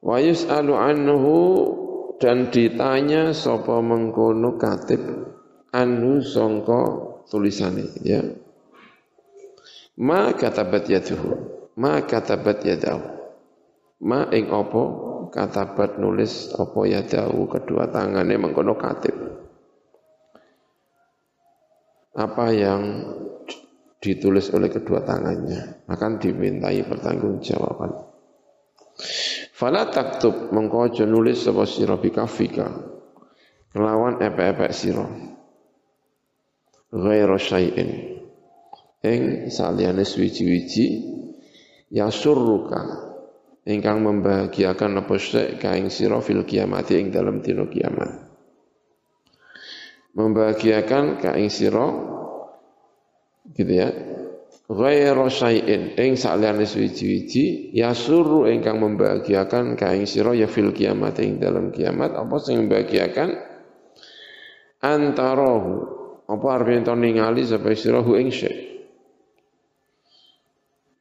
[0.05, 1.37] wa yus'alu anhu
[2.21, 5.01] dan ditanya sapa mengkono katib
[5.75, 6.81] anhu sangka
[7.29, 8.23] tulisane ya.
[9.95, 11.31] Ma katabat yaduhu
[11.79, 13.03] ma katabat yadahu
[14.05, 14.83] ma ing opo
[15.31, 19.15] katabat nulis opo yadahu kedua tangannya mengkono katib
[22.15, 22.83] apa yang
[23.99, 27.91] ditulis oleh kedua tangannya akan dimintai pertanggungjawaban.
[29.55, 32.69] Fala taktub mengko aja nulis sapa sira bikafika
[33.75, 35.07] kelawan epek-epek sira.
[36.95, 37.91] Ghairu syai'in
[39.03, 40.87] ing saliyane suwi-wiji
[41.91, 43.11] ya surruka
[43.67, 48.34] ingkang membahagiakan apa sek kaing sira fil kiamat ing dalam dina kiamat.
[50.15, 51.91] Membahagiakan kaing sira
[53.55, 53.89] gitu ya.
[54.65, 61.37] Ghairu syai'in ing saliyane suwi-wiji yasuru ingkang membahagiakan ka ing sira ya fil kiamat ing
[61.37, 62.17] dalam kiamat.
[62.17, 63.29] Apa sing membahagiakan?
[64.81, 65.75] Antarahu
[66.25, 68.33] apa arep ento ningali sapa sira ing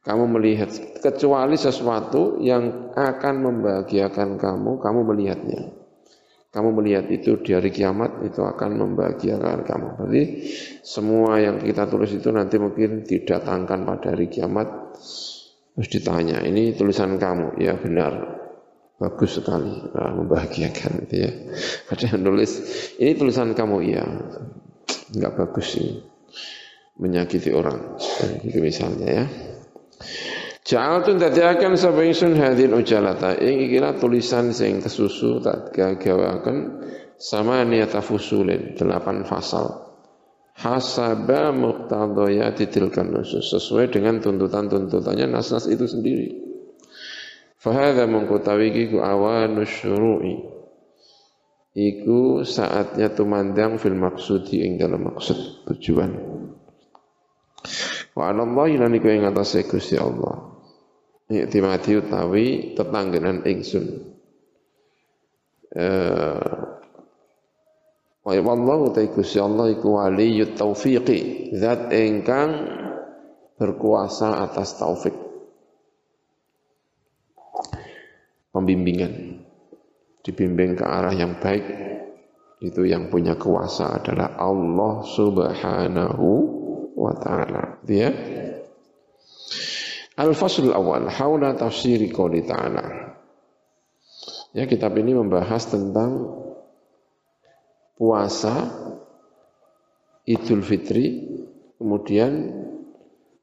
[0.04, 0.68] kamu melihat
[1.00, 5.83] kecuali sesuatu yang akan membahagiakan kamu kamu melihatnya
[6.54, 9.88] kamu melihat itu di hari kiamat itu akan membahagiakan kamu.
[9.98, 10.22] Berarti
[10.86, 14.94] semua yang kita tulis itu nanti mungkin didatangkan pada hari kiamat
[15.74, 18.38] terus ditanya, ini tulisan kamu, ya benar,
[18.94, 21.30] bagus sekali, nah, membahagiakan itu ya.
[21.90, 22.62] Ada yang nulis,
[23.02, 24.06] ini tulisan kamu, ya
[25.10, 25.98] enggak bagus sih,
[27.02, 27.98] menyakiti orang,
[28.46, 29.26] gitu misalnya ya.
[30.64, 36.80] Ja'altun tadi akan sapa ingsun hadil ujalata ing ikilah tulisan sing kesusu tak gagawaken
[37.20, 39.84] sama niata fusulin delapan fasal
[40.56, 46.32] hasaba muqtadayati tilkan nusus sesuai dengan tuntutan-tuntutannya nas-nas itu sendiri.
[47.60, 50.54] Fahadha mengkutawi ku awanus syuru'i
[51.74, 56.14] Iku saatnya tumandang fil maksudi ing dalam maksud tujuan.
[58.14, 58.46] Wa Allah
[58.78, 60.53] lan iku ing atase Gusti Allah.
[61.28, 63.86] Iktimati utawi tetanggenan ingsun.
[65.74, 66.74] Eh
[68.24, 72.56] Wa wallahu ta Gusti Allah iku waliyut taufiqi, zat ingkang
[73.60, 75.12] berkuasa atas taufik.
[78.48, 79.44] Pembimbingan
[80.24, 81.68] dibimbing ke arah yang baik
[82.64, 86.28] itu yang punya kuasa adalah Allah Subhanahu
[86.96, 87.76] wa taala.
[87.84, 88.08] Dia
[90.14, 93.14] Al-Fasl awal haula tafsiri qouli ta'ala.
[94.54, 96.30] Ya, kitab ini membahas tentang
[97.98, 98.70] puasa
[100.24, 101.26] Idul Fitri,
[101.76, 102.54] kemudian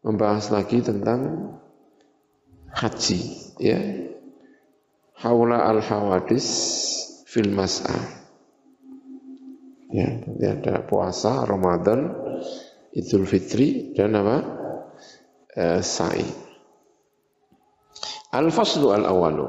[0.01, 1.51] membahas lagi tentang
[2.71, 3.21] haji,
[3.60, 3.79] ya.
[5.19, 6.47] Haula al-hawadis
[7.27, 7.99] fil mas'a.
[9.91, 10.23] Ya,
[10.55, 12.15] ada puasa Ramadan,
[12.95, 14.38] Idul Fitri dan apa?
[15.51, 16.51] Eh, sa'i.
[18.32, 19.48] Al-faslu al-awalu.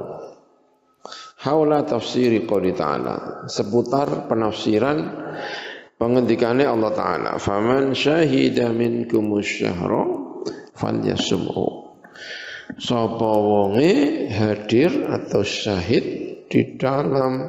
[1.43, 3.47] Haula tafsiri qawli ta'ala.
[3.47, 4.99] Seputar penafsiran
[6.03, 7.31] pengendikannya Allah Ta'ala.
[7.39, 10.07] Faman syahida minkumus syahra
[10.75, 11.95] falyasum'u.
[12.79, 16.05] Sapa wonge hadir atau syahid
[16.51, 17.47] di dalam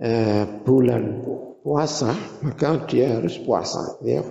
[0.00, 1.04] eh, bulan
[1.64, 4.24] puasa maka dia harus puasa ya.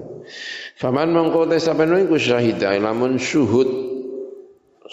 [0.79, 3.84] Faman mangko te sampeyan iku syahida lamun syuhud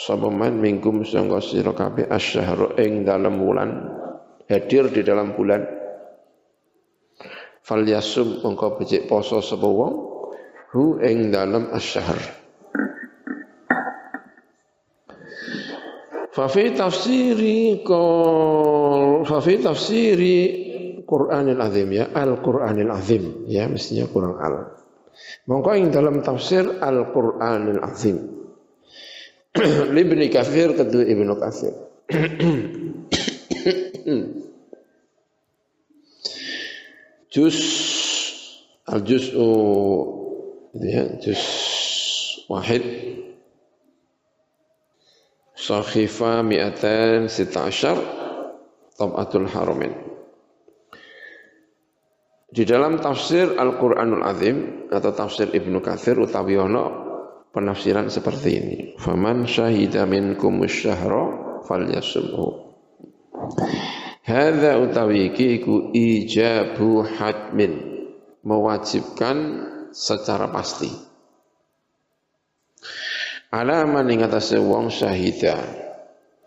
[0.02, 3.70] sapa man mingkum sangka sira kabeh asyhar ing dalam bulan
[4.52, 5.64] hadir di dalam bulan.
[7.62, 9.94] Fal yasum mongko becik poso sapa wong
[10.74, 12.18] hu ing dalam asyhar.
[16.32, 20.38] Fa fi tafsiri qol fa fi tafsiri
[21.04, 24.80] Qur'anil azim ya Al-Qur'anil azim ya mestinya kurang al.
[25.44, 28.41] Mongko ing dalam tafsir Al-Qur'anil azim
[29.96, 31.74] Libni Kafir kedua Ibnu Kafir.
[37.32, 37.56] juz
[38.84, 39.48] al juz'u
[40.76, 41.40] ya juz
[42.52, 42.84] wahid
[45.62, 47.94] Sahifa mi'atan sita asyar
[48.98, 49.94] Tab'atul Haramin
[52.50, 57.11] Di dalam tafsir Al-Quranul Azim Atau tafsir Ibnu Kathir Utawi ono
[57.52, 58.78] penafsiran seperti ini.
[58.96, 62.74] Faman syahida minkum syahra falyasumhu.
[64.22, 67.72] Hadza utawi iki iku ijabu hadmin
[68.42, 69.36] mewajibkan
[69.92, 70.88] secara pasti.
[73.52, 75.60] Alaman ing atase wong syahida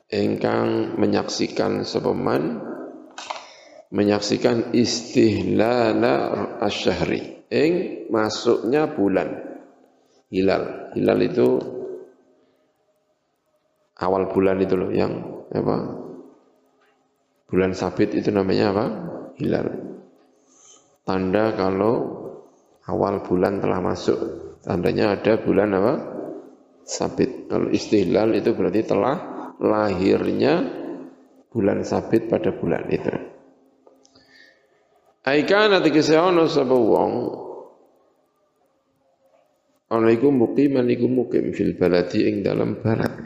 [0.10, 2.58] ingkang menyaksikan sepeman
[3.94, 6.16] menyaksikan istihlala
[6.66, 9.62] asyhari ing masuknya bulan
[10.34, 10.85] hilal.
[10.96, 11.48] Hilal itu
[14.00, 15.76] awal bulan itu loh yang apa?
[17.52, 18.86] Bulan sabit itu namanya apa?
[19.36, 19.68] Hilal.
[21.06, 21.94] Tanda kalau
[22.88, 24.18] awal bulan telah masuk
[24.64, 25.94] tandanya ada bulan apa?
[26.88, 27.52] Sabit.
[27.52, 29.18] Kalau istihlal itu berarti telah
[29.60, 30.64] lahirnya
[31.52, 33.12] bulan sabit pada bulan itu.
[35.26, 37.12] Aikana tegese ana sapa wong
[39.92, 43.26] ana iku muqiman iku mukim fil baladi ing dalam barat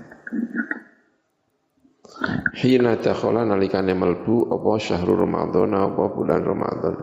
[2.60, 6.96] Hina dakhala nalikane melbu apa syahrul Ramadan apa bulan Ramadan.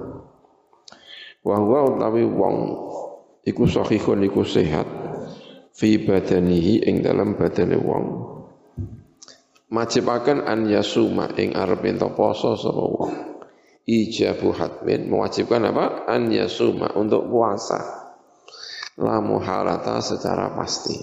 [1.41, 2.57] Wa huwa utawi wong
[3.41, 4.85] iku sahihun iku sehat
[5.73, 8.05] fi badanihi ing dalam badane wong.
[9.73, 13.13] Majibaken an yasuma ing arep ento poso sapa wong.
[13.87, 16.11] Ijabu hatmin mewajibkan apa?
[16.11, 18.06] An yasuma untuk puasa.
[18.97, 20.97] La muhalata secara pasti.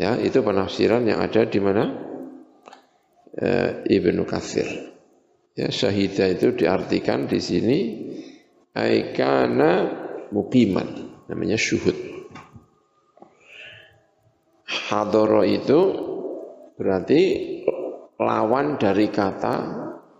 [0.00, 2.12] Ya, itu penafsiran yang ada di mana?
[3.38, 4.66] uh, Ibnu Katsir.
[5.52, 7.78] Ya, syahidah itu diartikan di sini
[8.72, 9.72] aikana
[10.32, 11.96] mukiman, namanya syuhud.
[14.88, 15.80] Hadoro itu
[16.80, 17.20] berarti
[18.16, 19.54] lawan dari kata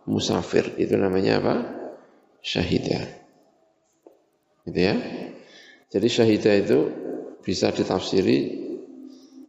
[0.05, 0.77] musafir.
[0.77, 1.55] Itu namanya apa?
[2.45, 3.05] Syahidah.
[4.69, 4.97] Gitu ya.
[5.93, 6.79] Jadi syahidah itu
[7.45, 8.63] bisa ditafsiri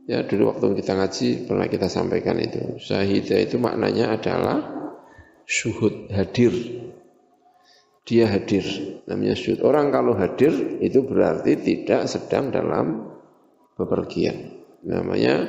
[0.03, 2.75] Ya dulu waktu kita ngaji pernah kita sampaikan itu.
[2.75, 4.59] Syahidah itu maknanya adalah
[5.47, 6.51] syuhud hadir.
[8.03, 8.67] Dia hadir.
[9.07, 9.63] Namanya syuhud.
[9.63, 10.51] Orang kalau hadir
[10.83, 13.15] itu berarti tidak sedang dalam
[13.79, 14.59] bepergian.
[14.83, 15.47] Namanya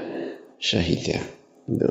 [0.62, 1.22] syahidah.
[1.66, 1.90] Itu.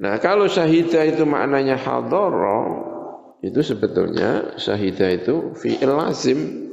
[0.00, 2.88] Nah kalau syahidah itu maknanya hadara
[3.44, 6.69] itu sebetulnya syahidah itu fi'il lazim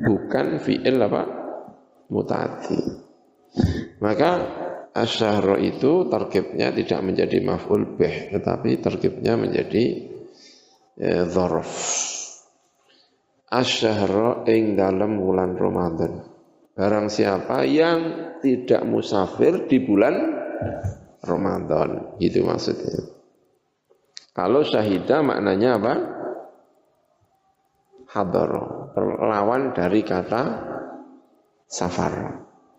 [0.00, 1.22] bukan fi'il apa
[2.10, 2.80] mutati.
[4.02, 4.30] Maka
[4.94, 9.84] asyahro itu terkibnya tidak menjadi maf'ul bih, tetapi terkibnya menjadi
[10.98, 11.72] e, dhorof.
[13.50, 16.12] Asyahro ing dalam bulan Ramadan.
[16.74, 17.98] Barang siapa yang
[18.42, 20.14] tidak musafir di bulan
[21.22, 22.18] Ramadan.
[22.18, 23.14] Itu maksudnya.
[24.34, 25.94] Kalau syahidah maknanya apa?
[28.10, 28.83] Hadaro.
[28.94, 30.42] Lawan dari kata
[31.66, 32.14] safar.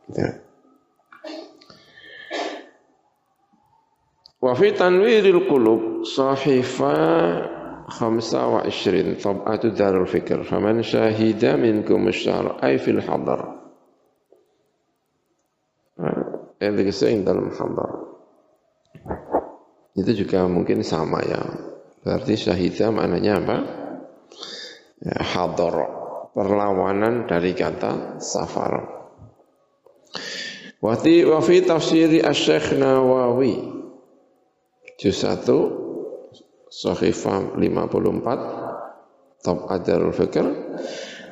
[0.08, 0.32] Gitu.
[4.40, 6.96] Wa fi tanwiril qulub sahifa
[7.90, 9.18] khamsa wa ishrin.
[9.20, 10.46] Tab'atu darul fikr.
[10.48, 13.58] Faman syahida minkum asyar ay fil hadar.
[16.62, 17.92] Yang dikisahkan dalam hadar.
[19.98, 21.42] Itu juga mungkin sama ya.
[22.06, 23.58] Berarti syahidah maknanya apa?
[25.02, 26.05] Ya, hadar
[26.36, 28.84] perlawanan dari kata safar.
[30.84, 31.00] Wa
[31.40, 33.56] fi tafsiri asy-syekh Nawawi
[35.00, 35.48] juz 1
[36.76, 40.46] Sahifah 54 Top Adarul Fikr.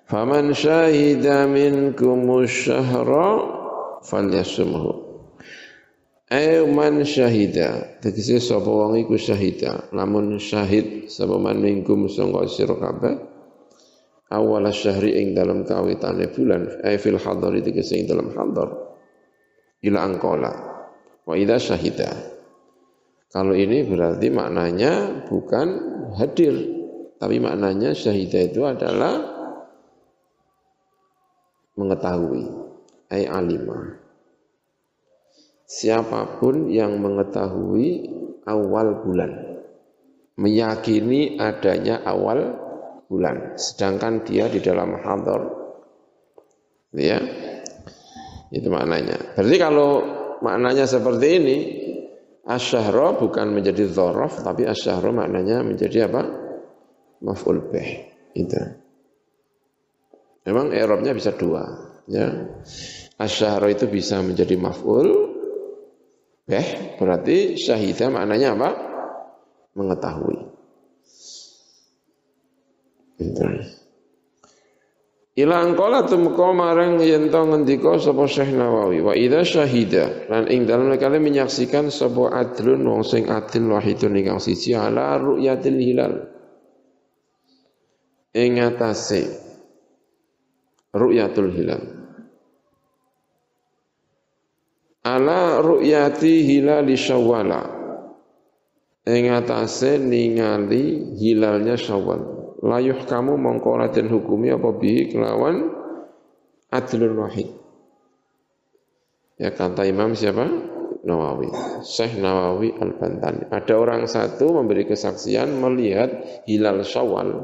[0.08, 3.44] Faman syahida minkum syahra
[4.08, 5.04] falyasumhu.
[6.32, 8.00] Ayo man syahida.
[8.00, 9.90] Tegese sapa wong iku syahida.
[9.92, 13.33] Lamun syahid sapa man minkum sangka sira kabeh
[14.34, 18.74] awal syahri ing dalam kawitane bulan ay fil hadari tegese ing dalam hadar.
[19.86, 20.52] Ila angkola.
[21.24, 22.10] Wa idza syahida.
[23.34, 25.68] Kalau ini berarti maknanya bukan
[26.22, 26.54] hadir,
[27.18, 29.14] tapi maknanya syahidah itu adalah
[31.74, 32.46] mengetahui,
[33.10, 33.98] ay alima.
[35.66, 38.06] Siapa pun yang mengetahui
[38.46, 39.66] awal bulan,
[40.38, 42.63] meyakini adanya awal
[43.14, 45.42] bulan, sedangkan dia di dalam hadar,
[46.98, 47.22] ya,
[48.50, 49.38] itu maknanya.
[49.38, 49.92] Berarti kalau
[50.42, 51.58] maknanya seperti ini,
[52.44, 56.22] Asyahro bukan menjadi dhorof, tapi asyahro maknanya menjadi apa?
[57.24, 58.12] Maf'ul bih.
[58.36, 58.60] Itu.
[60.44, 61.64] Memang Eropnya bisa dua.
[62.04, 62.52] Ya.
[63.16, 65.08] Asyahro itu bisa menjadi maf'ul
[66.44, 68.70] bih, berarti syahidah maknanya apa?
[69.80, 70.53] Mengetahui.
[75.34, 80.70] Ila angkola tumko marang yen to ngendika sapa Syekh Nawawi wa idza syahida lan ing
[80.70, 86.14] dalem kali menyaksikan sapa adlun wong sing adil wahidun ingkang siji ala ru'yatil hilal.
[88.38, 89.26] Ing atase
[90.94, 91.82] ru'yatul hilal.
[95.02, 97.62] Ala ru'yati hilali syawala
[99.10, 105.76] ing atase ningali hilalnya syawal layuh kamu mongko dan hukumi apa bi kelawan
[106.72, 107.52] adlun wahid
[109.42, 110.46] Ya kata Imam siapa?
[111.04, 111.52] Nawawi.
[111.84, 113.52] Syekh Nawawi Al-Bantani.
[113.52, 117.44] Ada orang satu memberi kesaksian melihat hilal Syawal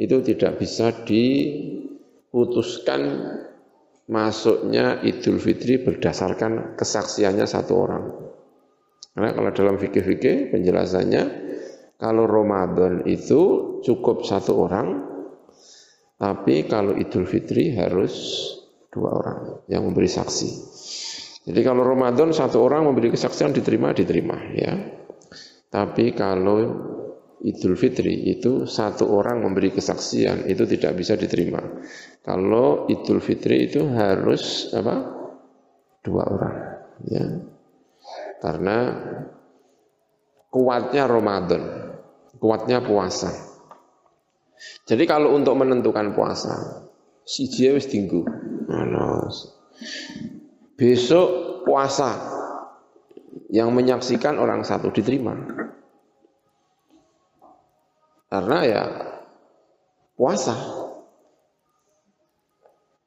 [0.00, 3.02] itu tidak bisa diputuskan
[4.08, 8.04] masuknya Idul Fitri berdasarkan kesaksiannya satu orang.
[9.12, 11.43] Karena kalau dalam fikih-fikih penjelasannya
[12.04, 13.40] kalau Ramadan itu
[13.80, 15.08] cukup satu orang,
[16.20, 18.44] tapi kalau Idul Fitri harus
[18.92, 20.50] dua orang yang memberi saksi.
[21.48, 24.76] Jadi kalau Ramadan satu orang memberi kesaksian diterima, diterima ya.
[25.72, 26.60] Tapi kalau
[27.40, 31.64] Idul Fitri itu satu orang memberi kesaksian itu tidak bisa diterima.
[32.20, 35.08] Kalau Idul Fitri itu harus apa?
[36.04, 36.56] Dua orang
[37.08, 37.24] ya.
[38.44, 38.92] Karena
[40.52, 41.83] kuatnya Ramadan,
[42.44, 43.32] kuatnya puasa.
[44.84, 46.84] Jadi kalau untuk menentukan puasa,
[47.24, 48.20] si dia wis tinggu.
[50.76, 51.28] Besok
[51.64, 52.20] puasa
[53.48, 55.32] yang menyaksikan orang satu diterima.
[58.28, 58.82] Karena ya
[60.20, 60.52] puasa.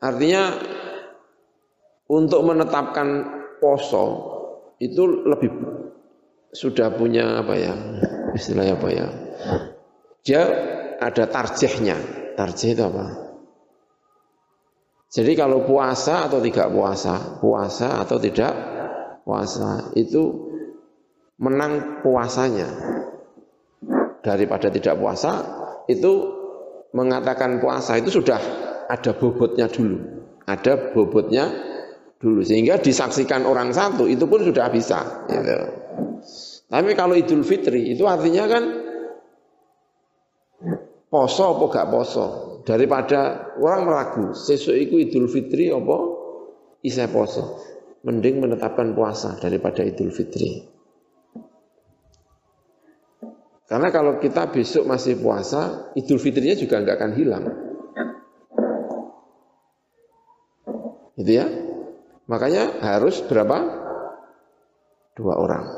[0.01, 0.57] Artinya
[2.09, 3.07] untuk menetapkan
[3.61, 4.05] poso
[4.81, 5.51] itu lebih
[6.57, 7.73] sudah punya apa ya
[8.35, 9.07] istilahnya apa ya?
[10.27, 10.41] Dia
[10.99, 11.95] ada tarjehnya
[12.35, 13.27] tarjeh itu apa?
[15.07, 18.51] Jadi kalau puasa atau tidak puasa, puasa atau tidak
[19.23, 20.51] puasa itu
[21.39, 22.67] menang puasanya.
[24.19, 25.31] Daripada tidak puasa
[25.87, 26.11] itu
[26.91, 28.39] mengatakan puasa itu sudah
[28.91, 29.97] ada bobotnya dulu,
[30.43, 31.45] ada bobotnya
[32.19, 32.43] dulu.
[32.43, 35.23] Sehingga disaksikan orang satu itu pun sudah bisa.
[35.31, 35.57] Gitu.
[36.67, 38.63] Tapi kalau Idul Fitri itu artinya kan
[41.07, 42.25] poso apa gak poso?
[42.67, 45.97] Daripada orang meragu sesuk itu Idul Fitri apa?
[46.83, 47.63] Isih poso.
[48.03, 50.67] Mending menetapkan puasa daripada Idul Fitri.
[53.67, 57.45] Karena kalau kita besok masih puasa Idul Fitrinya juga nggak akan hilang.
[61.15, 61.47] Itu ya.
[62.27, 63.87] Makanya harus berapa?
[65.15, 65.76] Dua orang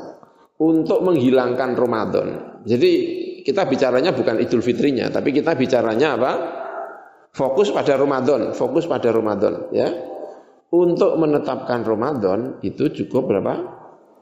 [0.60, 2.28] untuk menghilangkan Ramadan
[2.64, 2.90] jadi
[3.40, 6.32] kita bicaranya bukan Idul Fitrinya, tapi kita bicaranya apa?
[7.30, 9.88] Fokus pada Ramadan, fokus pada Ramadan, ya.
[10.70, 13.54] Untuk menetapkan Ramadan itu cukup berapa?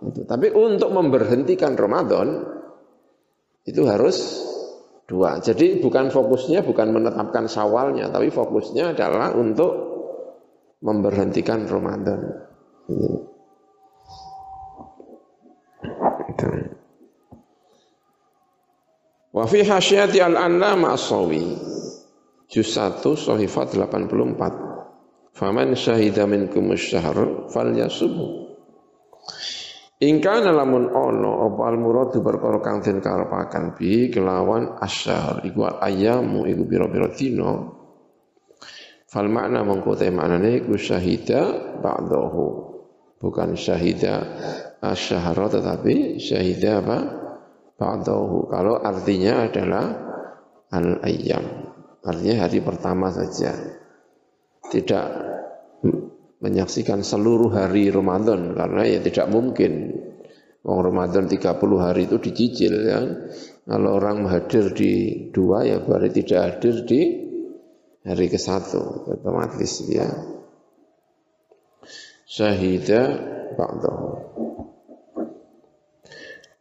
[0.00, 0.24] Itu.
[0.24, 2.46] Tapi untuk memberhentikan Ramadan
[3.66, 4.16] itu harus
[5.04, 5.42] dua.
[5.42, 9.72] Jadi bukan fokusnya bukan menetapkan sawalnya, tapi fokusnya adalah untuk
[10.80, 12.20] memberhentikan Ramadan.
[16.38, 16.78] Itu.
[19.34, 21.42] Wa fi hasyati al-Annama as-Sawi
[22.48, 25.34] juz 1 Sahifat 84.
[25.34, 28.50] Faman syahida minkum asy-syahr falyasubhu.
[29.98, 36.46] In kana lamun ono apa al-muradu perkara kang den karepaken bi kelawan asyahr iku ayamu
[36.46, 37.66] iku pira-pira dina.
[39.10, 42.46] Fal makna mengko te maknane iku syahida ba'dahu.
[43.18, 44.22] Bukan syahida
[44.82, 46.98] asyhara tetapi syahida apa?
[47.78, 48.50] ba'dahu.
[48.50, 49.86] Kalau artinya adalah
[50.74, 51.44] al-ayyam.
[52.02, 53.54] Artinya hari pertama saja.
[54.68, 55.06] Tidak
[56.42, 59.94] menyaksikan seluruh hari Ramadan karena ya tidak mungkin
[60.66, 63.00] Wong Ramadan 30 hari itu dicicil ya.
[63.64, 64.92] Kalau orang hadir di
[65.32, 67.00] dua ya berarti tidak hadir di
[68.04, 70.08] hari ke satu otomatis ya.
[72.28, 73.00] Syahida
[73.56, 74.47] ba'dahu.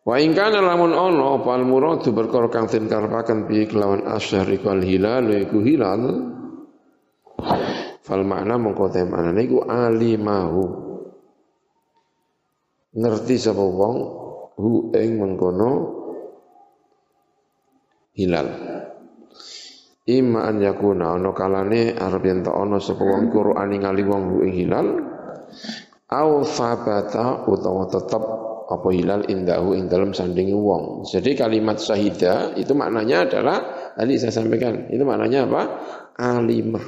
[0.08, 4.48] Wa in kana lamun ono apa al muradu perkara kang den karepaken bi kelawan asyhar
[4.48, 6.02] iku hilal iku hilal.
[8.08, 10.64] Fal makna mongko te maknane iku alimahu.
[12.96, 13.98] Ngerti sapa wong
[14.56, 15.72] hu ing mengkono
[18.16, 18.48] hilal.
[20.08, 24.56] Ima an yakuna ana kalane arep yen ana sapa wong Qur'an ningali wong hu ing
[24.56, 24.88] hilal
[26.08, 31.08] au fabata utawa tetep apa hilal indahu ing dalam sandingi wong.
[31.08, 33.58] Jadi kalimat syahida itu maknanya adalah
[33.96, 35.62] tadi saya sampaikan, itu maknanya apa?
[36.20, 36.86] Alimah.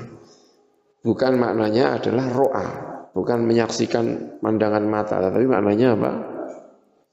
[1.00, 2.68] Bukan maknanya adalah ro'a,
[3.16, 6.12] bukan menyaksikan pandangan mata, tapi maknanya apa?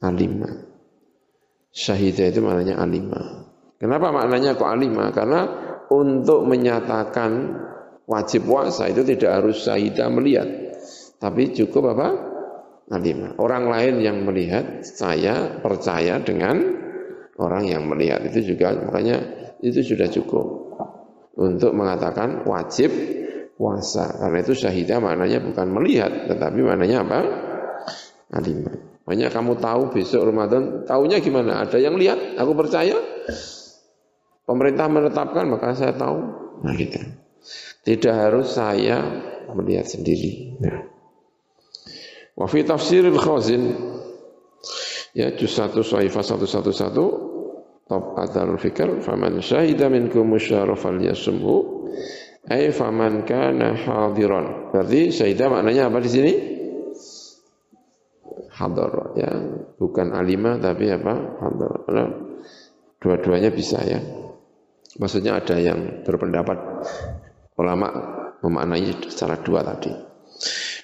[0.02, 0.54] Alimah.
[1.70, 3.46] Syahida itu maknanya alimah.
[3.78, 5.14] Kenapa maknanya kok alimah?
[5.14, 5.40] Karena
[5.92, 7.54] untuk menyatakan
[8.10, 10.48] wajib puasa itu tidak harus syahida melihat,
[11.22, 12.08] tapi cukup apa?
[12.90, 13.34] Alimah.
[13.38, 16.62] Orang lain yang melihat saya percaya dengan
[17.36, 19.20] orang yang melihat itu juga makanya
[19.60, 20.46] itu sudah cukup
[21.36, 22.90] untuk mengatakan wajib
[23.56, 24.08] puasa.
[24.20, 27.18] Karena itu syahidah maknanya bukan melihat, tetapi maknanya apa?
[28.32, 28.76] Alimah.
[29.06, 31.62] Makanya kamu tahu besok Ramadan, tahunya gimana?
[31.62, 32.98] Ada yang lihat, aku percaya.
[34.46, 36.18] Pemerintah menetapkan, maka saya tahu.
[36.62, 36.98] Nah gitu.
[37.86, 38.98] Tidak harus saya
[39.54, 40.58] melihat sendiri.
[40.58, 40.95] Nah.
[42.36, 43.64] Wa fi khazin.
[45.16, 46.92] Ya juz 1 Saifah 111
[47.88, 51.88] top adal fikr faman syahida minkum musyara falyasumhu.
[52.46, 54.70] Ay faman kana hadiran.
[54.70, 56.32] Berarti syahidah maknanya apa di sini?
[58.52, 59.32] Hadar ya.
[59.80, 61.40] Bukan alima tapi apa?
[61.40, 61.72] Hadar.
[63.00, 63.98] Dua-duanya bisa ya.
[65.00, 66.84] Maksudnya ada yang berpendapat
[67.56, 67.88] ulama
[68.44, 69.92] memaknai secara dua tadi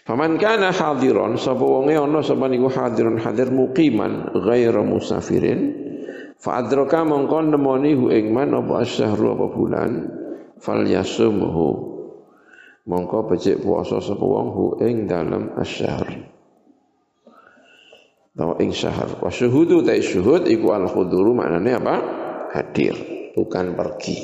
[0.03, 5.79] Faman kana hadiron sapa wonge ana sapa niku hadirun hadir muqiman ghairu musafirin.
[6.43, 9.93] Fa adraka mongko nemoni hu ing man apa asyhru apa bulan
[10.59, 11.69] fal yasumhu
[12.83, 16.03] mongko becik puasa sapa wong hu ing dalem asyahr
[18.33, 21.97] atau ing syahr wa syuhudu ta syuhud iku al khuduru maknane apa?
[22.53, 22.97] Hadir
[23.39, 24.19] bukan pergi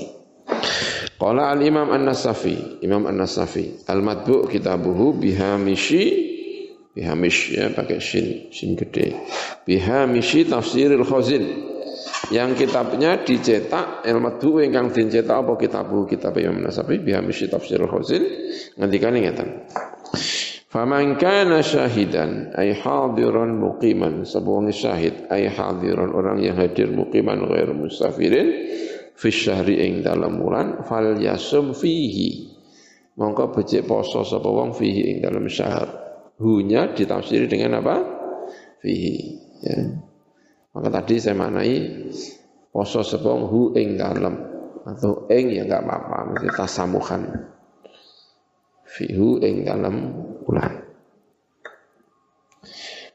[1.18, 6.30] Qala al-Imam An-Nasafi, Imam An-Nasafi, al-matbu' kitabuhu bihamishi
[6.94, 9.18] bihamish ya pakai shin, shin gede.
[9.66, 11.74] Bihamishi tafsiril khazin.
[12.30, 17.02] Yang kitabnya dicetak al-matbu' ingkang dicetak apa kitabu kitab Imam An-Nasafi?
[17.02, 18.22] Bihamishi tafsiril khazin.
[18.78, 19.48] Ngendikane ngeten.
[20.70, 26.14] Faman kana syahidan ay hadiran muqiman, sebuah syahid ay hadiran.
[26.14, 28.46] Orang yang hadir muqiman ghair musafirin
[29.18, 32.54] fi syahri ing dalam bulan fal yasum fihi.
[33.18, 35.90] Mongko becik poso sapa wong fihi ing dalam syahr.
[36.38, 37.96] Hunya ditafsiri dengan apa?
[38.78, 39.14] Fihi.
[39.66, 39.78] Ya.
[40.70, 41.74] Maka tadi saya maknai
[42.70, 44.38] poso sapa hu ing dalam.
[44.86, 47.22] Atau ing ya enggak apa-apa mesti tasamuhan.
[48.88, 50.16] Fihu ing dalam
[50.46, 50.88] bulan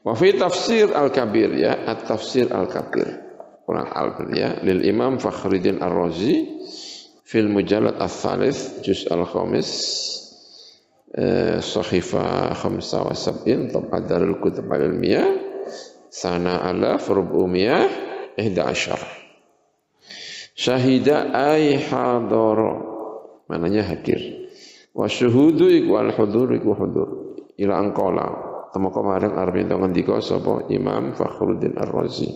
[0.04, 3.23] Wa fi tafsir al-kabir ya, at-tafsir al-kabir
[3.64, 4.60] kurang al ya.
[4.60, 6.44] Lil Imam Fakhruddin Ar-Razi
[7.24, 9.70] fil Mujallad Ats-Tsalits juz al-khamis
[11.16, 15.28] eh, sahifa 75 tab'at Darul Kutub al-Ilmiyah
[16.12, 17.88] sana ala furubumiyah
[18.36, 19.00] ihda asyar
[20.54, 22.78] syahida ay hadara
[23.50, 24.46] mananya hadir.
[24.94, 27.08] Wa syuhudu iku al-hudur iku hudur.
[27.58, 28.26] Ila angkola
[28.70, 32.26] temu kemarin arep ngendika sapa Imam Fakhruddin Ar-Razi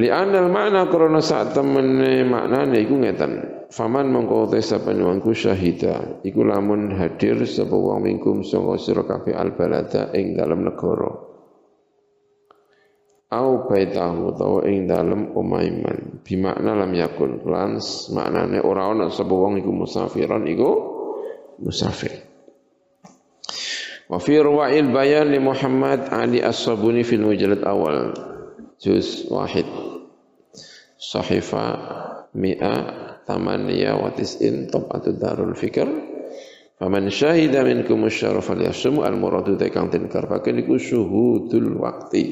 [0.00, 3.32] Li'anal makna krana sak temene maknane iku ngeten.
[3.68, 9.36] Faman mongko te sapa wongku syahida iku lamun hadir sapa wong mingkum sanga sira kabeh
[9.36, 11.28] al balada ing dalam negara.
[13.30, 16.24] Au baitahu utawa ing dalem omaiman.
[16.24, 20.70] Bimakna lam yakun lans maknane ora ana sapa wong iku musafiran iku
[21.60, 22.24] musafir.
[24.08, 24.40] Wa fi
[24.90, 28.29] bayan li Muhammad Ali As-Sabuni fil mujallad awal
[28.80, 29.68] juz wahid.
[31.00, 31.64] Sahifa
[32.36, 32.74] mi'a
[33.28, 35.88] tamaniya wa tis'in tab'atu darul fikr.
[36.80, 42.24] Faman syahida minkum syaraf falyasum al muradu te kang den karepaken iku syuhudul waqti.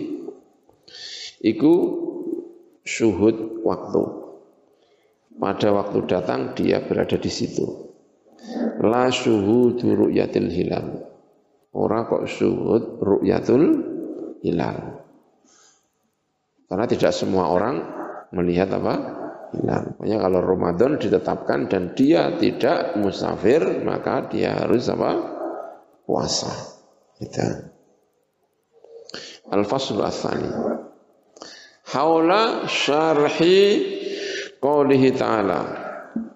[1.45, 1.73] Iku
[2.85, 4.03] syuhud waktu.
[5.39, 7.93] Pada waktu datang dia berada di situ.
[8.83, 11.09] La syuhudu ru'yatil hilal.
[11.77, 13.65] Ora kok syuhud ru'yatul
[14.43, 14.98] hilal
[16.69, 17.81] karena tidak semua orang
[18.37, 18.95] melihat apa?
[19.57, 19.97] Hilal.
[19.97, 25.13] Pokoknya kalau Ramadan ditetapkan dan dia tidak musafir, maka dia harus apa?
[26.05, 26.53] Puasa.
[27.17, 27.41] Itu.
[29.49, 30.53] Al-Fasl Asani.
[31.89, 33.61] Haula syarhi
[34.61, 35.61] qawlihi ta'ala.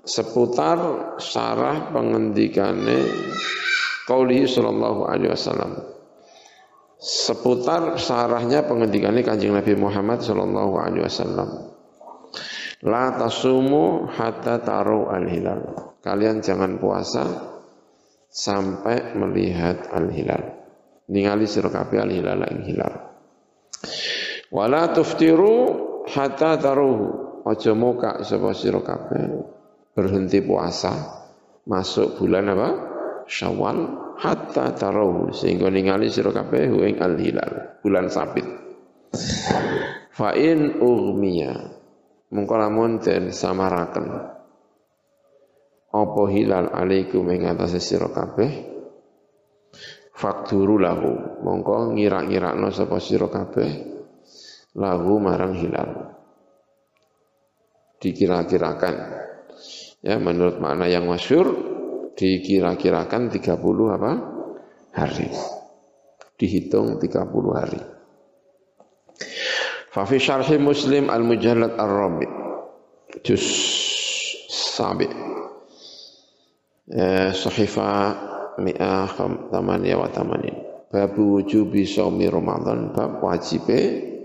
[0.03, 3.05] Seputar syarah pengendikane
[4.09, 5.93] qawlihi sallallahu alaihi wasallam
[7.03, 11.75] seputar syarahnya pengendikannya kanjeng Nabi Muhammad sallallahu alaihi wasallam.
[12.87, 15.95] La tasumu hatta taru al-hilal.
[16.03, 17.27] Kalian jangan puasa
[18.31, 20.63] sampai melihat al-hilal.
[21.11, 22.95] Ningali sira kabeh al-hilal ing hilal.
[24.55, 25.55] Wala tuftiru
[26.07, 27.43] hatta taruhu.
[27.43, 29.43] Aja muka sapa sira kabeh
[29.99, 30.95] berhenti puasa
[31.67, 32.69] masuk bulan apa?
[33.27, 33.79] Syawal
[34.23, 38.47] hatta taruhu sehingga ningali sira kabeh ing al-hilal, bulan sabit.
[40.15, 41.53] Fa in ughmiya
[42.31, 44.07] mengko lamun den samaraken.
[45.93, 48.71] Apa hilal alaikum ing atase sira kabeh?
[50.15, 53.71] Fakturu lahu mongko ngira-ngirakno sapa sira kabeh?
[54.79, 55.91] Lahu marang hilal.
[58.01, 58.95] Dikira-kirakan.
[60.01, 61.53] Ya menurut makna yang masyur
[62.17, 64.13] dikira-kirakan 30 apa?
[64.93, 65.29] hari.
[66.37, 67.81] Dihitung 30 hari.
[69.93, 72.29] Fafi syarhi Muslim al-Mujallad ar-Rabi.
[73.21, 73.45] Juz
[74.49, 75.09] sabi.
[76.93, 77.91] Eh, sahifa
[78.61, 79.09] mi'ah
[79.49, 80.57] tamaniya wa tamanin.
[80.93, 83.65] Bab wujubi shaumi Ramadan, bab wajib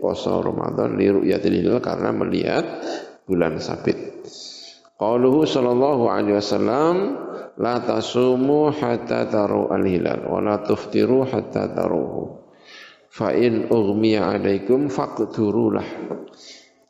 [0.03, 2.65] poso Ramadan li ru'yatil hilal karena melihat
[3.23, 3.95] bulan sabit.
[4.97, 6.95] Qauluhu sallallahu alaihi wasallam
[7.57, 12.45] la tasumu hatta taru al-hilal wa la tuftiru hatta taruhu.
[13.09, 15.87] Fa in ughmiya alaikum faqturulah.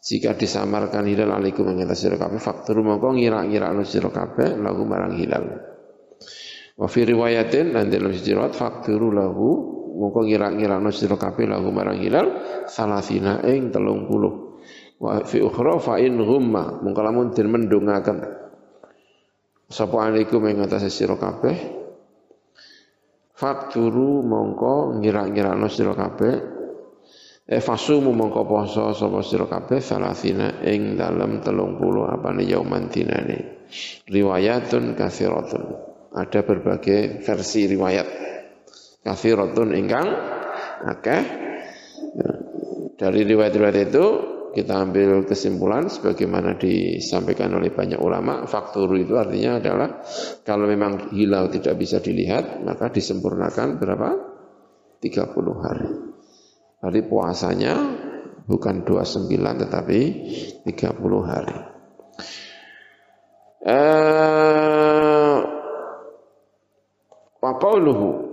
[0.08, 5.52] Jika disamarkan hilal alaikum ing sira kabeh fakturu mongko ngira-ngira sira kabeh lagu marang hilal.
[6.80, 9.48] Wa fi riwayatin dan dalam riwayat fakturu lahu
[10.00, 12.28] mongko ngira-ngira no sira kabeh lahu marang hilal
[12.72, 14.96] salasina ing 30.
[14.96, 18.47] Wa fi ukhra fa in ghumma mongko lamun den mendungaken
[19.68, 21.76] sapa alaikum ing atas sira kabeh.
[23.38, 26.58] Fakturu mongko ngira-ngira no sira kabeh.
[27.48, 29.84] E fasumu mongko poso sapa sira kabeh.
[29.84, 33.68] Salasina ing dalem 30 apane yauman dinane.
[34.08, 35.64] Riwayatun kasiratun
[36.16, 38.08] ada berbagai versi riwayat.
[39.04, 40.08] Kafiratun ingkang
[40.88, 41.22] akeh.
[42.18, 42.30] Ya,
[42.98, 44.06] dari riwayat-riwayat itu
[44.54, 49.90] kita ambil kesimpulan sebagaimana disampaikan oleh banyak ulama, faktur itu artinya adalah
[50.44, 54.10] kalau memang hilal tidak bisa dilihat, maka disempurnakan berapa?
[55.00, 55.90] 30 hari.
[56.84, 57.74] Hari puasanya
[58.46, 59.30] bukan 29
[59.64, 60.00] tetapi
[60.66, 61.58] 30 hari.
[63.68, 64.58] Eh,
[67.38, 68.27] Wa qawluhu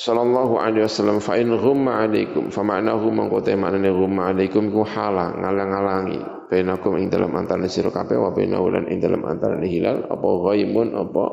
[0.00, 4.80] sallallahu alaihi wasallam fa in ghumma alaikum fa ma'nahu mangko te maknane ghumma alaikum ku
[4.80, 10.08] hala ngalang-alangi bainakum ing dalam antara sira kabeh wa bainahu lan ing dalam antara hilal
[10.08, 11.24] apa ghaimun apa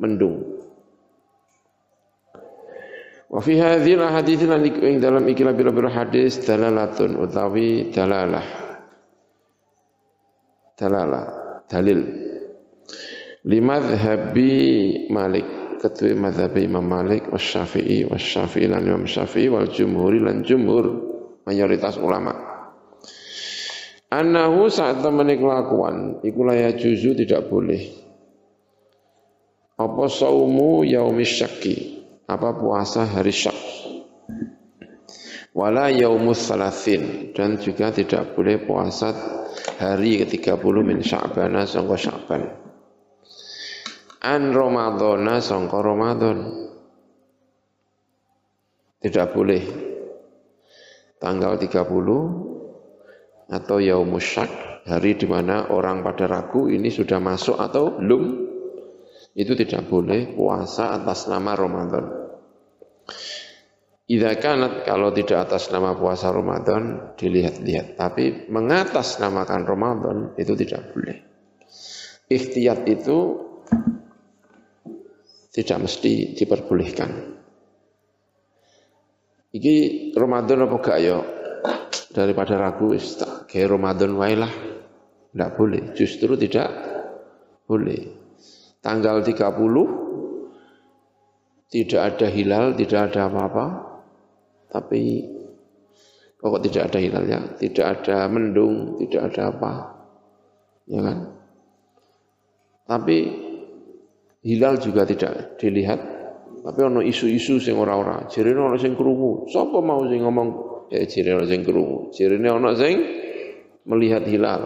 [0.00, 0.40] mendung.
[3.28, 8.46] Wa fi hadhil hadits lan ing dalam ikilah biro-biro hadis dalalatun utawi dalalah.
[10.80, 11.24] Dalalah
[11.68, 12.00] dalil.
[13.44, 14.52] Limadhhabi
[15.12, 20.40] Malik ketua mazhab Imam Malik was Syafi'i was Syafi'i lan Imam Syafi'i wal jumhuri lan
[20.40, 20.88] jumhur
[21.44, 22.32] mayoritas ulama.
[24.08, 28.00] Anahu saat temani kelakuan iku ya juzu tidak boleh.
[29.76, 32.00] Apa saumu yaumis syakki?
[32.24, 33.58] Apa puasa hari syak?
[35.52, 39.12] Wala yaumus salasin dan juga tidak boleh puasa
[39.76, 42.63] hari ke-30 min sya'bana sangka sya'ban
[44.24, 46.64] an Ramadhana sangka Ramadan.
[49.04, 49.62] Tidak boleh
[51.20, 54.48] tanggal 30 atau yaumus syak,
[54.88, 58.48] hari di mana orang pada ragu ini sudah masuk atau belum.
[59.36, 62.24] Itu tidak boleh puasa atas nama Ramadan.
[64.04, 71.24] Idza kanat kalau tidak atas nama puasa Ramadan dilihat-lihat, tapi mengatasnamakan Ramadan itu tidak boleh.
[72.28, 73.16] Ikhtiyat itu
[75.54, 77.30] tidak mesti diperbolehkan.
[79.54, 81.22] Iki Ramadan apa gak ya?
[82.10, 84.50] Daripada ragu wis tak kayak Ramadan wae lah.
[85.30, 86.70] Tidak boleh, justru tidak
[87.66, 88.02] boleh.
[88.82, 89.38] Tanggal 30
[91.70, 93.66] tidak ada hilal, tidak ada apa-apa.
[94.70, 95.26] Tapi
[96.38, 99.72] kok tidak ada hilal ya, tidak ada mendung, tidak ada apa.
[100.86, 101.18] Ya kan?
[102.84, 103.43] Tapi
[104.44, 106.00] hilal juga tidak dilihat.
[106.64, 108.28] Tapi ono isu-isu sing ora-ora.
[108.28, 109.48] Jirene ono sing krungu.
[109.48, 110.48] Sapa mau sing ngomong
[110.92, 112.12] ya jirene ono sing krungu.
[112.12, 112.96] Jirene ono sing
[113.88, 114.62] melihat hilal.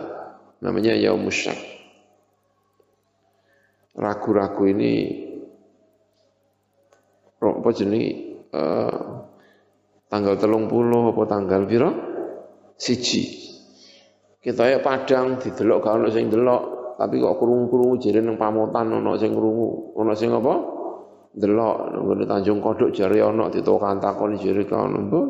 [0.63, 1.59] Namanya yaum syak.
[3.99, 5.27] Ragu-ragu ini
[7.39, 8.07] apa jenis
[8.55, 8.99] uh,
[10.07, 11.91] tanggal telung puluh apa tanggal piro?
[12.79, 13.23] Siji.
[14.39, 19.31] Kita ya padang didelok ono sing delok tapi kok krungu-krungu jare nang pamotan ana sing
[19.31, 20.55] krungu, ana sing apa?
[21.31, 25.27] Delok nang Tanjung Kodok jare ana ditokan takon jare kono mbok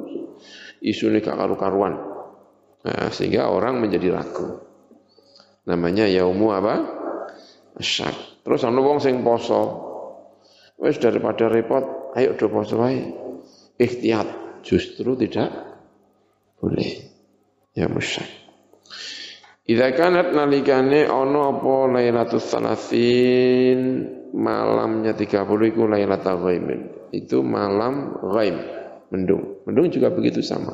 [0.81, 1.93] isune gak karu-karuan.
[2.89, 4.65] Nah, sehingga orang menjadi ragu.
[5.69, 6.75] Namanya yaumu apa?
[7.77, 8.17] Syak.
[8.49, 9.85] Terus ana wong sing poso.
[10.81, 13.13] Wis daripada repot, ayo do poso wae.
[13.77, 15.53] Ikhtiyat justru tidak
[16.65, 17.13] boleh.
[17.77, 18.48] Ya musyak.
[19.69, 23.81] Idza kanat nalikane ana apa Lailatul Salasin
[24.33, 26.81] malamnya 30 iku Lailatul Ghaimin.
[27.13, 28.57] Itu malam ghaim,
[29.13, 29.61] mendung.
[29.69, 30.73] Mendung juga begitu sama.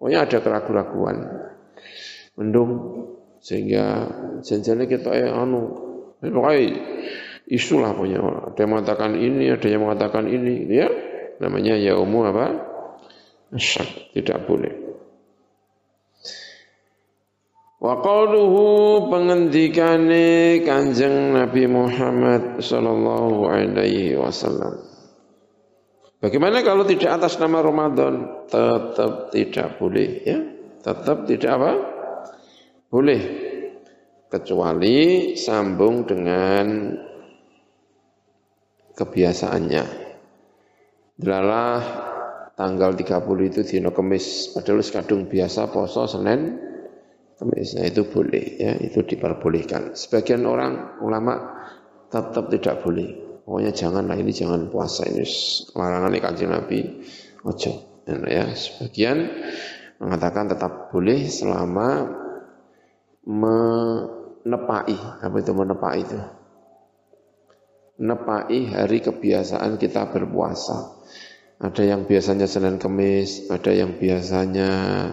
[0.00, 1.16] Pokoknya ada keraguan-keraguan.
[2.40, 2.70] Mendung
[3.44, 4.08] sehingga
[4.40, 5.76] janjane kita eh anu
[6.24, 6.60] pokoknya
[7.52, 8.24] isu lah punya.
[8.24, 10.88] Ada yang mengatakan ini, ada yang mengatakan ini, ya.
[11.44, 12.46] Namanya yaumu apa?
[13.52, 14.81] Syak, tidak boleh.
[17.82, 18.62] Wa qawluhu
[19.10, 24.78] pengendikane Kanjeng Nabi Muhammad sallallahu alaihi wasallam.
[26.22, 28.46] Bagaimana kalau tidak atas nama Ramadan?
[28.46, 30.38] Tetap tidak boleh ya.
[30.78, 31.72] Tetap tidak apa?
[32.86, 33.22] Boleh.
[34.30, 36.94] Kecuali sambung dengan
[38.94, 39.84] kebiasaannya.
[41.18, 41.80] Delalah
[42.54, 46.70] tanggal 30 itu dino kemis, padahal kadung biasa poso Senin
[47.42, 47.74] kemis.
[47.74, 49.98] Nah, itu boleh ya, itu diperbolehkan.
[49.98, 51.58] Sebagian orang ulama
[52.06, 53.42] tetap tidak boleh.
[53.42, 55.26] Pokoknya janganlah ini jangan puasa ini
[55.74, 57.02] larangan kanjeng Nabi.
[57.42, 57.72] Ojo.
[58.06, 59.26] Nah, ya, sebagian
[59.98, 62.06] mengatakan tetap boleh selama
[63.26, 64.96] menepai.
[65.26, 66.18] Apa itu menepai itu?
[68.02, 70.98] nepai hari kebiasaan kita berpuasa.
[71.62, 74.70] Ada yang biasanya Senin Kemis, ada yang biasanya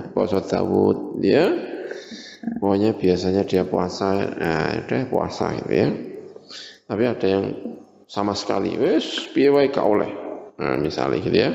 [0.09, 1.68] puasa Dawud, ya.
[2.39, 5.89] Pokoknya biasanya dia puasa, nah, dia puasa gitu ya.
[6.87, 7.45] Tapi ada yang
[8.07, 10.11] sama sekali, wes piye wae oleh.
[10.59, 11.51] Nah, misalnya gitu ya.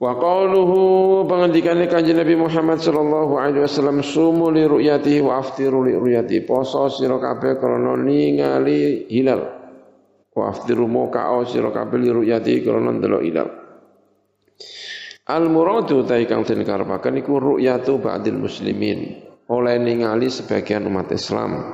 [0.00, 0.80] Wa qauluhu
[1.28, 6.40] pengendikane kanjeng Nabi Muhammad sallallahu alaihi wasallam sumu li ru'yatihi wa aftiru li ru'yati.
[6.48, 9.44] Poso sira kabeh krana ningali hilal.
[10.32, 13.48] Wa aftiru mokao sira kabeh li ru'yati krana ndelok hilal.
[15.30, 19.22] Al muradu ta kang den karepaken iku ru'yatu ba'dil muslimin.
[19.46, 21.70] Oleh ningali sebagian umat Islam.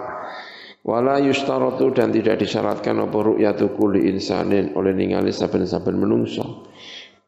[0.84, 4.76] Wala yustaratu dan tidak disyaratkan apa ru'yatu kulli insanin.
[4.76, 6.68] Oleh ningali saben-saben menungso.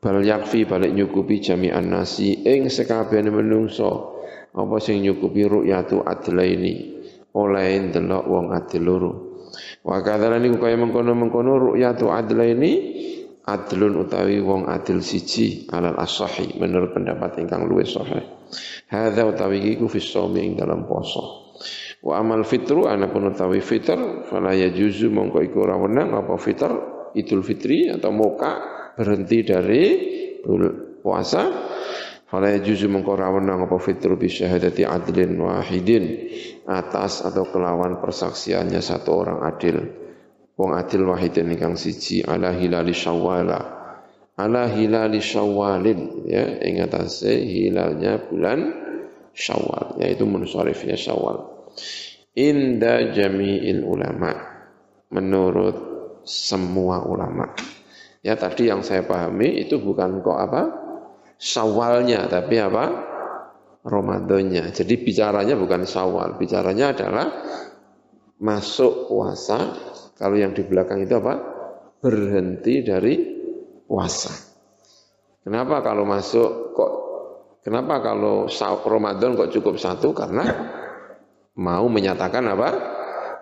[0.04, 2.44] Bal yakfi balik nyukupi jami'an nasi.
[2.44, 4.20] Ing sekabehane menungso
[4.52, 7.00] apa sing nyukupi ru'yatu adlaini?
[7.40, 9.12] Oleh ndelok wong adil loro.
[9.80, 12.72] Wa kadzalika kaya mengkono-mengkono ru'yatu adlaini
[13.48, 18.28] adlun utawi wong adil siji alal asahi menurut pendapat ingkang luwih sahih.
[18.92, 20.00] Hadza utawi iku fi
[20.44, 21.48] ing dalam poso
[21.98, 26.70] wa amal fitru anapun utawi fitr fala yajuzu mongko iku ora wenang apa fitr?
[27.16, 28.52] Idul fitri atau moka
[28.92, 29.82] berhenti dari
[31.00, 31.42] puasa.
[32.28, 36.28] Fala yajuzu mengko rawenang apa fitru bi syahadati adlin wahidin
[36.68, 40.07] atas atau kelawan persaksiannya satu orang adil
[40.58, 43.58] wong adil wahidin ingkang siji ala hilali syawala
[44.34, 48.74] ala hilali syawalin ya ing atase hilalnya bulan
[49.30, 51.70] syawal yaitu munsharifnya syawal
[52.34, 54.34] inda jami'il ulama
[55.14, 55.76] menurut
[56.26, 57.54] semua ulama
[58.28, 60.62] Ya tadi yang saya pahami itu bukan kok apa?
[61.38, 62.84] Sawalnya tapi apa?
[63.86, 64.74] Ramadannya.
[64.74, 67.26] Jadi bicaranya bukan sawal, bicaranya adalah
[68.42, 69.87] masuk puasa.
[70.18, 71.34] Kalau yang di belakang itu apa?
[72.02, 73.14] Berhenti dari
[73.86, 74.34] puasa.
[75.46, 76.92] Kenapa kalau masuk kok
[77.62, 78.50] kenapa kalau
[78.84, 80.10] Ramadan kok cukup satu?
[80.12, 80.44] Karena
[81.56, 82.68] mau menyatakan apa?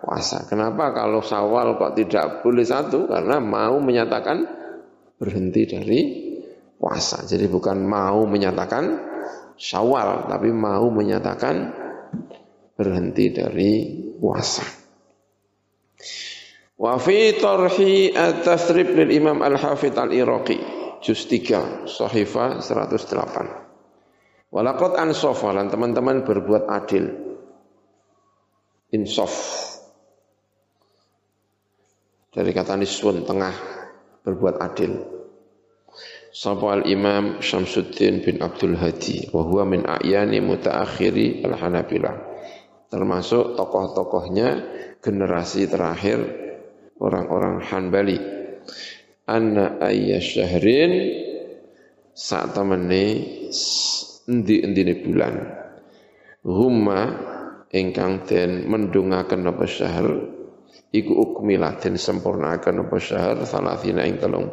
[0.01, 0.45] puasa.
[0.45, 3.09] Kenapa kalau sawal kok tidak boleh satu?
[3.09, 4.45] Karena mau menyatakan
[5.17, 5.99] berhenti dari
[6.77, 7.25] puasa.
[7.25, 8.83] Jadi bukan mau menyatakan
[9.57, 11.73] syawal, tapi mau menyatakan
[12.77, 13.71] berhenti dari
[14.21, 14.86] puasa.
[16.77, 20.61] Wa fi tarhi at-tathrib lil Imam Al-Hafidh Al-Iraqi
[21.01, 24.53] juz 3 Sahifa 108.
[24.53, 27.17] Walaqad ansafa lan teman-teman berbuat adil.
[28.93, 29.33] Insaf.
[32.31, 33.57] Dari kata niswun tengah
[34.21, 35.17] berbuat adil.
[36.29, 42.15] Sapa al-Imam Syamsuddin bin Abdul Hadi wa huwa min a'yani mutaakhiri al-Hanabilah.
[42.93, 44.49] Termasuk tokoh-tokohnya
[45.01, 46.45] generasi terakhir
[47.01, 48.19] orang-orang Hanbali.
[49.27, 50.91] Anna ayya syahrin
[52.15, 53.03] saat temene
[54.27, 55.35] endi-endine bulan.
[56.47, 57.01] Huma
[57.71, 60.07] ingkang den mendungaken apa syahr
[60.95, 64.47] iku ukmilah den sempurnakan apa syahr salatina ing 30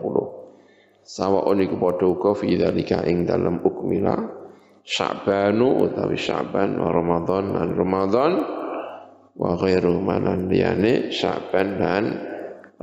[1.06, 4.42] sawaun iku padha uga fi dzalika ing dalem ukmilah
[4.84, 8.32] Sya'banu utawi Sya'ban wa Ramadan dan Ramadan
[9.32, 12.04] wa ghairu manan liyane Sya'ban dan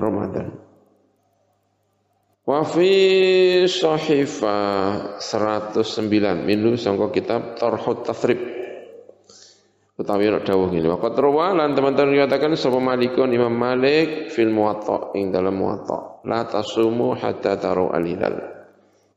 [0.01, 0.47] Ramadan.
[2.41, 2.89] Wa fi
[3.69, 4.57] sahifa
[5.21, 8.41] 109 minu sangka kitab Tarhut Tathrib
[10.01, 10.89] utawi nek dawuh ngene.
[10.89, 16.25] Waqat rawa lan teman-teman dikatakan sapa Malikun Imam Malik fil Muwatta ing dalam Muwatta.
[16.25, 18.61] La tasumu hatta taru al-hilal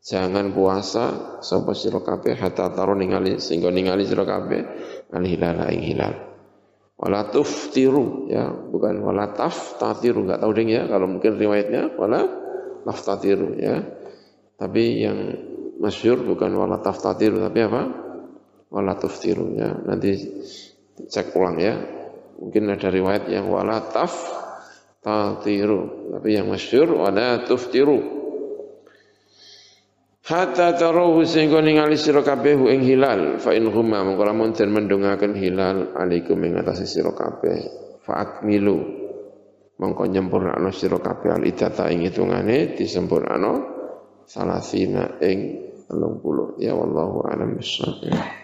[0.05, 4.61] Jangan puasa sapa sira kabeh hatta taru ningali sehingga ningali sira kabeh
[5.17, 6.34] al-hilal ing hilal.
[6.99, 8.51] Wala tuftiru ya.
[8.51, 11.95] Bukan wala taftatiru enggak tahu ding ya kalau mungkin riwayatnya.
[11.99, 12.21] Wala
[12.87, 13.83] taftatiru ya.
[14.55, 15.19] Tapi yang
[15.83, 17.83] masyhur bukan wala taftatiru tapi apa?
[18.71, 19.75] Wala tuftiru ya.
[19.85, 20.17] Nanti
[21.11, 21.75] cek ulang ya.
[22.35, 25.81] Mungkin ada riwayat yang wala taftatiru
[26.19, 28.24] tapi yang masyhur wala tuftiru
[30.25, 33.37] Hatta tarahu sehingga ningali sira kabeh ing hilal.
[33.37, 37.61] Fa in huma mongko lamun den mendungaken hilal alaikum ing atase sira kabeh.
[38.01, 38.77] Fa akmilu
[39.77, 43.53] mongko nyempurnakno sira kabeh al idata ing hitungane disempurnakno
[44.25, 45.61] salasina ing
[45.93, 48.44] 30 ya wallahu a'lam bissawab